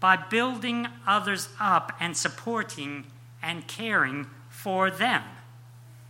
by 0.00 0.16
building 0.16 0.86
others 1.06 1.48
up 1.58 1.96
and 2.00 2.16
supporting 2.16 3.04
and 3.42 3.66
caring 3.66 4.26
for 4.48 4.90
them. 4.90 5.22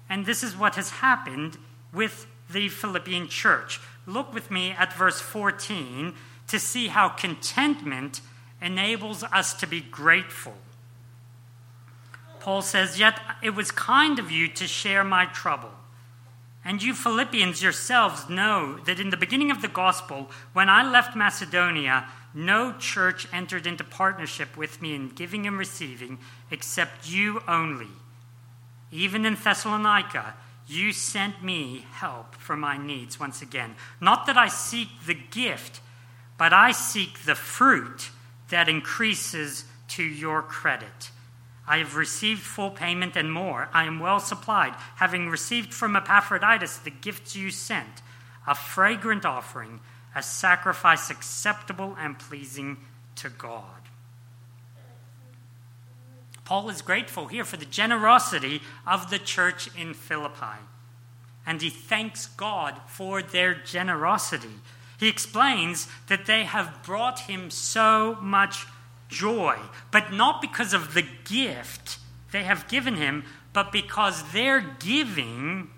And 0.09 0.27
this 0.27 0.43
is 0.43 0.57
what 0.57 0.77
has 0.77 0.91
happened 0.91 1.59
with 1.93 2.27
the 2.51 2.69
Philippian 2.69 3.29
church. 3.29 3.81
Look 4.07 4.33
with 4.33 4.51
me 4.51 4.71
at 4.71 4.93
verse 4.93 5.21
14 5.21 6.15
to 6.49 6.61
see 6.61 6.89
how 6.89 7.09
contentment 7.09 8.21
enables 8.63 9.23
us 9.25 9.53
to 9.55 9.67
be 9.67 9.81
grateful. 9.81 10.55
Paul 12.41 12.63
says, 12.63 12.99
Yet 12.99 13.21
it 13.43 13.51
was 13.51 13.71
kind 13.73 14.19
of 14.19 14.31
you 14.31 14.47
to 14.49 14.67
share 14.67 15.03
my 15.03 15.27
trouble. 15.27 15.73
And 16.65 16.83
you 16.83 16.95
Philippians 16.95 17.63
yourselves 17.63 18.29
know 18.29 18.79
that 18.87 18.99
in 18.99 19.11
the 19.11 19.17
beginning 19.17 19.51
of 19.51 19.63
the 19.63 19.69
gospel, 19.69 20.31
when 20.53 20.69
I 20.69 20.89
left 20.89 21.17
Macedonia, 21.17 22.09
no 22.35 22.73
church 22.79 23.27
entered 23.33 23.67
into 23.67 23.85
partnership 23.85 24.57
with 24.57 24.83
me 24.83 24.95
in 24.95 25.09
giving 25.09 25.47
and 25.47 25.59
receiving 25.59 26.19
except 26.51 27.11
you 27.11 27.41
only. 27.49 27.89
Even 28.91 29.25
in 29.25 29.35
Thessalonica, 29.35 30.35
you 30.67 30.93
sent 30.93 31.43
me 31.43 31.87
help 31.93 32.35
for 32.35 32.57
my 32.57 32.77
needs 32.77 33.21
once 33.21 33.41
again. 33.41 33.75
Not 34.01 34.27
that 34.27 34.37
I 34.37 34.49
seek 34.49 34.89
the 35.07 35.15
gift, 35.15 35.81
but 36.39 36.53
I 36.53 36.73
seek 36.73 37.25
the 37.25 37.35
fruit 37.35 38.11
that 38.51 38.69
increases 38.69 39.65
to 39.89 40.03
your 40.03 40.43
credit. 40.43 41.11
I 41.69 41.79
have 41.79 41.97
received 41.97 42.43
full 42.43 42.71
payment 42.71 43.17
and 43.17 43.33
more. 43.33 43.69
I 43.73 43.85
am 43.85 43.99
well 43.99 44.21
supplied, 44.21 44.75
having 44.97 45.29
received 45.29 45.75
from 45.75 45.97
Epaphroditus 45.97 46.79
the 46.79 46.91
gifts 46.91 47.35
you 47.35 47.51
sent, 47.51 48.03
a 48.47 48.55
fragrant 48.55 49.25
offering, 49.25 49.81
a 50.17 50.23
sacrifice 50.23 51.11
acceptable 51.11 51.95
and 52.01 52.19
pleasing 52.19 52.79
to 53.15 53.29
God. 53.29 53.63
Paul 56.47 56.71
is 56.71 56.81
grateful 56.81 57.27
here 57.27 57.45
for 57.45 57.59
the 57.59 57.67
generosity 57.67 58.63
of 58.87 59.11
the 59.11 59.19
church 59.19 59.69
in 59.77 59.93
Philippi, 59.93 60.59
and 61.45 61.61
he 61.61 61.69
thanks 61.69 62.27
God 62.27 62.81
for 62.87 63.21
their 63.21 63.55
generosity. 63.55 64.61
He 64.99 65.09
explains 65.09 65.87
that 66.07 66.25
they 66.25 66.45
have 66.45 66.83
brought 66.83 67.21
him 67.21 67.51
so 67.51 68.17
much 68.23 68.67
joy, 69.09 69.59
but 69.91 70.13
not 70.13 70.41
because 70.41 70.73
of 70.73 70.95
the 70.95 71.07
gift 71.25 71.99
they 72.33 72.45
have 72.45 72.69
given 72.69 72.95
him, 72.95 73.25
but 73.53 73.71
because 73.71 74.33
their 74.33 74.61
giving 74.61 75.71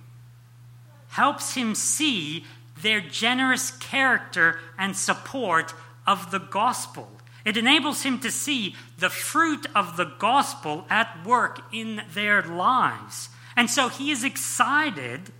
helps 1.09 1.55
him 1.55 1.75
see 1.75 2.45
their 2.83 3.01
generous 3.01 3.71
character 3.73 4.59
and 4.79 4.97
support 4.97 5.75
of 6.07 6.31
the 6.31 6.39
gospel. 6.39 7.11
It 7.45 7.57
enables 7.57 8.03
him 8.03 8.19
to 8.21 8.31
see 8.31 8.75
the 8.99 9.11
fruit 9.11 9.67
of 9.75 9.97
the 9.97 10.05
gospel 10.19 10.85
at 10.91 11.25
work 11.25 11.61
in 11.73 12.03
their 12.13 12.43
lives. 12.43 13.31
And 13.57 13.71
so 13.71 13.89
he 13.89 14.11
is 14.11 14.25
excited 14.25 15.33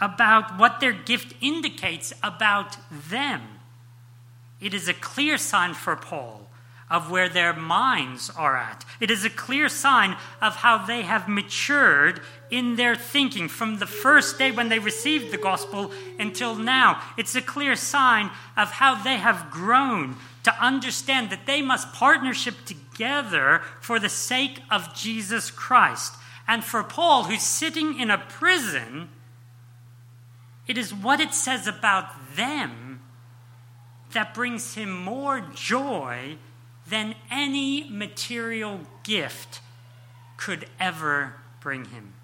about 0.00 0.58
what 0.58 0.80
their 0.80 0.92
gift 0.92 1.34
indicates 1.40 2.12
about 2.22 2.76
them. 2.90 3.42
It 4.60 4.74
is 4.74 4.88
a 4.88 4.94
clear 4.94 5.38
sign 5.38 5.74
for 5.74 5.96
Paul 5.96 6.43
of 6.94 7.10
where 7.10 7.28
their 7.28 7.52
minds 7.52 8.30
are 8.30 8.56
at. 8.56 8.84
It 9.00 9.10
is 9.10 9.24
a 9.24 9.30
clear 9.30 9.68
sign 9.68 10.16
of 10.40 10.54
how 10.54 10.86
they 10.86 11.02
have 11.02 11.28
matured 11.28 12.20
in 12.52 12.76
their 12.76 12.94
thinking 12.94 13.48
from 13.48 13.78
the 13.78 13.86
first 13.86 14.38
day 14.38 14.52
when 14.52 14.68
they 14.68 14.78
received 14.78 15.32
the 15.32 15.36
gospel 15.36 15.90
until 16.20 16.54
now. 16.54 17.02
It's 17.18 17.34
a 17.34 17.42
clear 17.42 17.74
sign 17.74 18.30
of 18.56 18.70
how 18.70 19.02
they 19.02 19.16
have 19.16 19.50
grown 19.50 20.14
to 20.44 20.64
understand 20.64 21.30
that 21.30 21.46
they 21.46 21.62
must 21.62 21.92
partnership 21.92 22.54
together 22.64 23.62
for 23.80 23.98
the 23.98 24.08
sake 24.08 24.60
of 24.70 24.94
Jesus 24.94 25.50
Christ. 25.50 26.14
And 26.46 26.62
for 26.62 26.84
Paul, 26.84 27.24
who's 27.24 27.42
sitting 27.42 27.98
in 27.98 28.08
a 28.08 28.18
prison, 28.18 29.08
it 30.68 30.78
is 30.78 30.94
what 30.94 31.18
it 31.18 31.34
says 31.34 31.66
about 31.66 32.36
them 32.36 33.00
that 34.12 34.32
brings 34.32 34.74
him 34.74 34.96
more 34.96 35.40
joy 35.40 36.38
than 36.88 37.14
any 37.30 37.88
material 37.88 38.80
gift 39.02 39.60
could 40.36 40.66
ever 40.78 41.34
bring 41.60 41.86
him. 41.86 42.14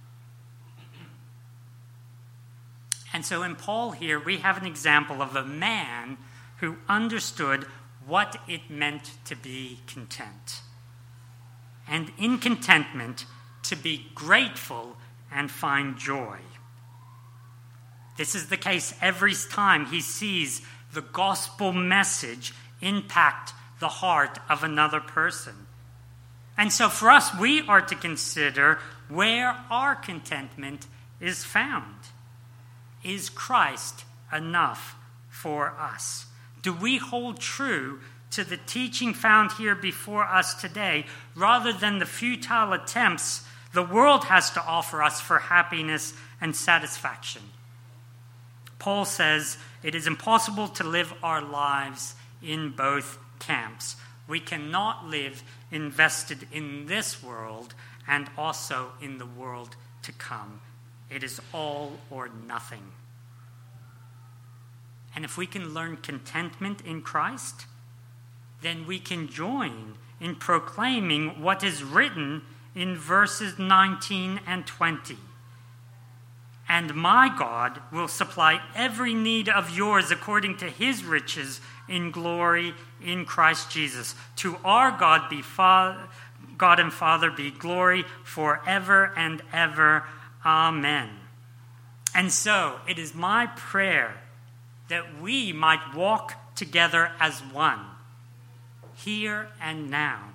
And 3.12 3.24
so 3.24 3.42
in 3.42 3.56
Paul 3.56 3.92
here, 3.92 4.20
we 4.20 4.38
have 4.38 4.56
an 4.56 4.66
example 4.66 5.22
of 5.22 5.34
a 5.34 5.44
man 5.44 6.18
who 6.58 6.76
understood 6.88 7.64
what 8.06 8.36
it 8.48 8.70
meant 8.70 9.12
to 9.24 9.34
be 9.34 9.80
content. 9.86 10.60
And 11.88 12.12
in 12.18 12.38
contentment, 12.38 13.26
to 13.64 13.76
be 13.76 14.06
grateful 14.14 14.96
and 15.32 15.50
find 15.50 15.96
joy. 15.98 16.38
This 18.16 18.34
is 18.34 18.48
the 18.48 18.56
case 18.56 18.94
every 19.00 19.34
time 19.50 19.86
he 19.86 20.00
sees 20.00 20.62
the 20.92 21.02
gospel 21.02 21.72
message 21.72 22.52
impact 22.80 23.52
the 23.80 23.88
heart 23.88 24.38
of 24.48 24.62
another 24.62 25.00
person. 25.00 25.54
And 26.56 26.72
so 26.72 26.88
for 26.88 27.10
us, 27.10 27.34
we 27.36 27.66
are 27.66 27.80
to 27.80 27.94
consider 27.94 28.78
where 29.08 29.56
our 29.70 29.94
contentment 29.94 30.86
is 31.18 31.42
found. 31.42 31.94
Is 33.02 33.30
Christ 33.30 34.04
enough 34.32 34.94
for 35.28 35.70
us? 35.78 36.26
Do 36.62 36.72
we 36.72 36.98
hold 36.98 37.40
true 37.40 38.00
to 38.32 38.44
the 38.44 38.58
teaching 38.58 39.14
found 39.14 39.52
here 39.52 39.74
before 39.74 40.24
us 40.24 40.54
today 40.54 41.06
rather 41.34 41.72
than 41.72 41.98
the 41.98 42.06
futile 42.06 42.72
attempts 42.72 43.42
the 43.72 43.82
world 43.82 44.24
has 44.24 44.50
to 44.50 44.62
offer 44.62 45.02
us 45.02 45.20
for 45.20 45.38
happiness 45.38 46.12
and 46.40 46.54
satisfaction? 46.54 47.42
Paul 48.78 49.04
says 49.04 49.56
it 49.82 49.94
is 49.94 50.06
impossible 50.06 50.68
to 50.68 50.84
live 50.84 51.12
our 51.22 51.42
lives 51.42 52.14
in 52.42 52.70
both 52.70 53.18
camps. 53.40 53.96
We 54.28 54.38
cannot 54.38 55.06
live 55.06 55.42
invested 55.72 56.46
in 56.52 56.86
this 56.86 57.20
world 57.22 57.74
and 58.06 58.30
also 58.38 58.92
in 59.02 59.18
the 59.18 59.26
world 59.26 59.74
to 60.02 60.12
come. 60.12 60.60
It 61.10 61.24
is 61.24 61.40
all 61.52 61.98
or 62.10 62.28
nothing. 62.46 62.92
And 65.14 65.24
if 65.24 65.36
we 65.36 65.46
can 65.46 65.74
learn 65.74 65.96
contentment 65.96 66.80
in 66.82 67.02
Christ, 67.02 67.66
then 68.62 68.86
we 68.86 69.00
can 69.00 69.28
join 69.28 69.94
in 70.20 70.36
proclaiming 70.36 71.42
what 71.42 71.64
is 71.64 71.82
written 71.82 72.42
in 72.74 72.96
verses 72.96 73.58
19 73.58 74.40
and 74.46 74.66
20. 74.66 75.16
And 76.70 76.94
my 76.94 77.34
God 77.36 77.82
will 77.90 78.06
supply 78.06 78.60
every 78.76 79.12
need 79.12 79.48
of 79.48 79.76
yours 79.76 80.12
according 80.12 80.58
to 80.58 80.66
his 80.70 81.02
riches 81.04 81.60
in 81.88 82.12
glory 82.12 82.74
in 83.04 83.24
Christ 83.24 83.72
Jesus. 83.72 84.14
To 84.36 84.56
our 84.64 84.96
God 84.96 85.28
be 85.28 85.42
Father, 85.42 85.98
God 86.56 86.78
and 86.78 86.92
Father 86.92 87.28
be 87.28 87.50
glory 87.50 88.04
forever 88.22 89.12
and 89.16 89.42
ever. 89.52 90.04
Amen. 90.46 91.08
And 92.14 92.30
so 92.30 92.76
it 92.88 93.00
is 93.00 93.16
my 93.16 93.48
prayer 93.48 94.20
that 94.88 95.20
we 95.20 95.52
might 95.52 95.92
walk 95.92 96.54
together 96.54 97.10
as 97.18 97.40
one, 97.40 97.80
here 98.94 99.48
and 99.60 99.90
now. 99.90 100.29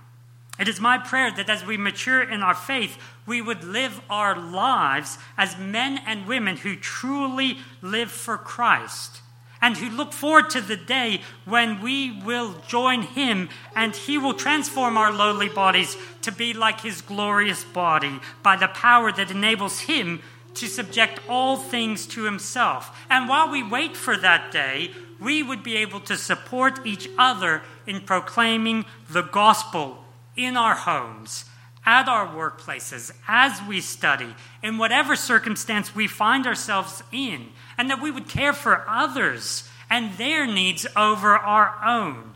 It 0.57 0.67
is 0.67 0.79
my 0.79 0.97
prayer 0.97 1.31
that 1.31 1.49
as 1.49 1.65
we 1.65 1.75
mature 1.75 2.23
in 2.23 2.41
our 2.41 2.55
faith, 2.55 2.97
we 3.25 3.41
would 3.41 3.63
live 3.63 3.99
our 4.09 4.39
lives 4.39 5.17
as 5.37 5.57
men 5.57 5.99
and 6.05 6.27
women 6.27 6.57
who 6.57 6.75
truly 6.75 7.57
live 7.81 8.09
for 8.09 8.37
Christ 8.37 9.21
and 9.61 9.77
who 9.77 9.89
look 9.89 10.13
forward 10.13 10.49
to 10.51 10.61
the 10.61 10.77
day 10.77 11.21
when 11.43 11.81
we 11.81 12.21
will 12.21 12.55
join 12.67 13.01
him 13.01 13.49
and 13.75 13.95
he 13.95 14.17
will 14.17 14.33
transform 14.33 14.97
our 14.97 15.11
lowly 15.11 15.49
bodies 15.49 15.97
to 16.21 16.31
be 16.31 16.53
like 16.53 16.81
his 16.81 17.01
glorious 17.01 17.63
body 17.63 18.19
by 18.43 18.55
the 18.55 18.67
power 18.67 19.11
that 19.11 19.31
enables 19.31 19.81
him 19.81 20.21
to 20.53 20.67
subject 20.67 21.19
all 21.27 21.57
things 21.57 22.05
to 22.05 22.23
himself. 22.23 22.97
And 23.09 23.27
while 23.27 23.49
we 23.49 23.61
wait 23.61 23.97
for 23.97 24.15
that 24.17 24.53
day, 24.53 24.91
we 25.19 25.43
would 25.43 25.63
be 25.63 25.75
able 25.77 25.99
to 26.01 26.15
support 26.15 26.85
each 26.85 27.09
other 27.17 27.61
in 27.85 28.01
proclaiming 28.01 28.85
the 29.09 29.23
gospel 29.23 30.04
in 30.35 30.57
our 30.57 30.75
homes, 30.75 31.45
at 31.85 32.07
our 32.07 32.27
workplaces, 32.27 33.11
as 33.27 33.61
we 33.67 33.79
study, 33.79 34.35
in 34.63 34.77
whatever 34.77 35.15
circumstance 35.15 35.95
we 35.95 36.07
find 36.07 36.47
ourselves 36.47 37.03
in 37.11 37.47
and 37.77 37.89
that 37.89 38.01
we 38.01 38.11
would 38.11 38.27
care 38.27 38.53
for 38.53 38.83
others 38.87 39.69
and 39.89 40.17
their 40.17 40.47
needs 40.47 40.87
over 40.95 41.35
our 41.35 41.77
own. 41.85 42.33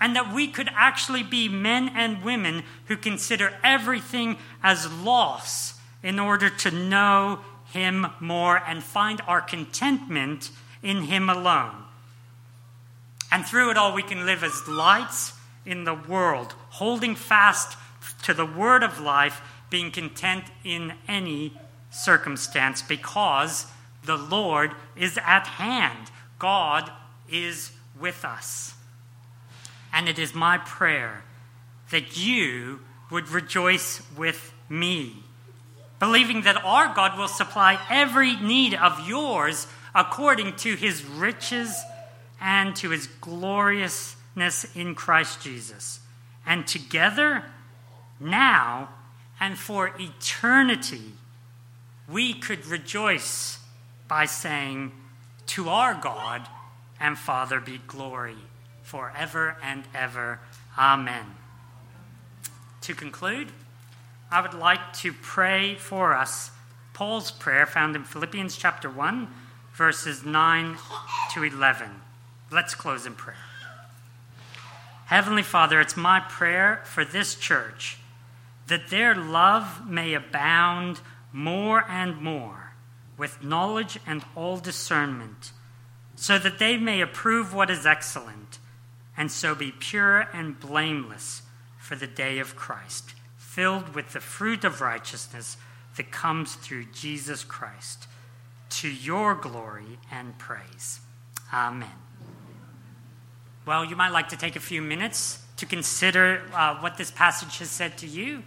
And 0.00 0.16
that 0.16 0.32
we 0.32 0.48
could 0.48 0.70
actually 0.74 1.22
be 1.22 1.48
men 1.48 1.90
and 1.94 2.24
women 2.24 2.62
who 2.86 2.96
consider 2.96 3.52
everything 3.62 4.38
as 4.62 4.90
loss 4.90 5.78
in 6.02 6.18
order 6.18 6.48
to 6.48 6.70
know 6.70 7.40
Him 7.66 8.06
more 8.18 8.62
and 8.66 8.82
find 8.82 9.20
our 9.26 9.42
contentment 9.42 10.50
in 10.82 11.02
Him 11.02 11.28
alone. 11.28 11.84
And 13.30 13.44
through 13.44 13.70
it 13.70 13.76
all, 13.76 13.94
we 13.94 14.02
can 14.02 14.24
live 14.24 14.42
as 14.42 14.66
lights 14.66 15.34
in 15.66 15.84
the 15.84 15.94
world, 15.94 16.54
holding 16.70 17.14
fast 17.14 17.76
to 18.22 18.34
the 18.34 18.46
word 18.46 18.82
of 18.82 19.00
life, 19.00 19.40
being 19.68 19.90
content 19.90 20.44
in 20.64 20.94
any 21.06 21.56
circumstance 21.90 22.82
because 22.82 23.66
the 24.04 24.16
Lord 24.16 24.72
is 24.96 25.18
at 25.18 25.46
hand. 25.46 26.10
God 26.38 26.90
is 27.30 27.72
with 27.98 28.24
us. 28.24 28.74
And 29.92 30.08
it 30.08 30.18
is 30.18 30.34
my 30.34 30.58
prayer 30.58 31.24
that 31.90 32.16
you 32.16 32.80
would 33.10 33.28
rejoice 33.28 34.02
with 34.16 34.52
me, 34.68 35.24
believing 35.98 36.42
that 36.42 36.64
our 36.64 36.94
God 36.94 37.18
will 37.18 37.28
supply 37.28 37.78
every 37.90 38.36
need 38.36 38.74
of 38.74 39.06
yours 39.06 39.66
according 39.94 40.54
to 40.56 40.76
his 40.76 41.04
riches 41.04 41.82
and 42.40 42.74
to 42.76 42.90
his 42.90 43.08
gloriousness 43.20 44.64
in 44.76 44.94
Christ 44.94 45.42
Jesus. 45.42 46.00
And 46.46 46.66
together, 46.66 47.44
now 48.18 48.90
and 49.38 49.58
for 49.58 49.92
eternity, 49.98 51.12
we 52.08 52.34
could 52.34 52.66
rejoice 52.66 53.58
by 54.08 54.26
saying, 54.26 54.92
To 55.46 55.68
our 55.68 55.94
God 55.94 56.48
and 56.98 57.16
Father 57.16 57.60
be 57.60 57.80
glory 57.86 58.36
forever 58.82 59.56
and 59.62 59.84
ever. 59.94 60.40
Amen. 60.76 61.24
To 62.82 62.94
conclude, 62.94 63.52
I 64.30 64.40
would 64.40 64.54
like 64.54 64.92
to 64.94 65.12
pray 65.12 65.76
for 65.76 66.14
us 66.14 66.50
Paul's 66.92 67.30
prayer 67.30 67.64
found 67.64 67.96
in 67.96 68.04
Philippians 68.04 68.56
chapter 68.56 68.90
1, 68.90 69.26
verses 69.72 70.24
9 70.24 70.76
to 71.32 71.42
11. 71.42 71.88
Let's 72.50 72.74
close 72.74 73.06
in 73.06 73.14
prayer. 73.14 73.49
Heavenly 75.10 75.42
Father, 75.42 75.80
it's 75.80 75.96
my 75.96 76.20
prayer 76.20 76.82
for 76.84 77.04
this 77.04 77.34
church 77.34 77.98
that 78.68 78.90
their 78.90 79.12
love 79.12 79.84
may 79.84 80.14
abound 80.14 81.00
more 81.32 81.84
and 81.88 82.22
more 82.22 82.74
with 83.18 83.42
knowledge 83.42 83.98
and 84.06 84.24
all 84.36 84.58
discernment, 84.58 85.50
so 86.14 86.38
that 86.38 86.60
they 86.60 86.76
may 86.76 87.00
approve 87.00 87.52
what 87.52 87.70
is 87.70 87.84
excellent, 87.86 88.60
and 89.16 89.32
so 89.32 89.52
be 89.52 89.72
pure 89.72 90.28
and 90.32 90.60
blameless 90.60 91.42
for 91.76 91.96
the 91.96 92.06
day 92.06 92.38
of 92.38 92.54
Christ, 92.54 93.14
filled 93.36 93.96
with 93.96 94.12
the 94.12 94.20
fruit 94.20 94.62
of 94.62 94.80
righteousness 94.80 95.56
that 95.96 96.12
comes 96.12 96.54
through 96.54 96.84
Jesus 96.92 97.42
Christ, 97.42 98.06
to 98.68 98.88
your 98.88 99.34
glory 99.34 99.98
and 100.08 100.38
praise. 100.38 101.00
Amen. 101.52 102.09
Well, 103.70 103.84
you 103.84 103.94
might 103.94 104.10
like 104.10 104.30
to 104.30 104.36
take 104.36 104.56
a 104.56 104.60
few 104.60 104.82
minutes 104.82 105.40
to 105.58 105.64
consider 105.64 106.42
uh, 106.52 106.78
what 106.78 106.96
this 106.96 107.12
passage 107.12 107.58
has 107.58 107.70
said 107.70 107.96
to 107.98 108.06
you 108.08 108.42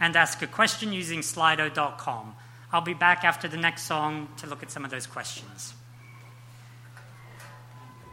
and 0.00 0.16
ask 0.16 0.42
a 0.42 0.48
question 0.48 0.92
using 0.92 1.20
slido.com. 1.20 2.34
I'll 2.72 2.80
be 2.80 2.92
back 2.92 3.22
after 3.22 3.46
the 3.46 3.56
next 3.56 3.84
song 3.84 4.26
to 4.38 4.48
look 4.48 4.64
at 4.64 4.72
some 4.72 4.84
of 4.84 4.90
those 4.90 5.06
questions. 5.06 5.74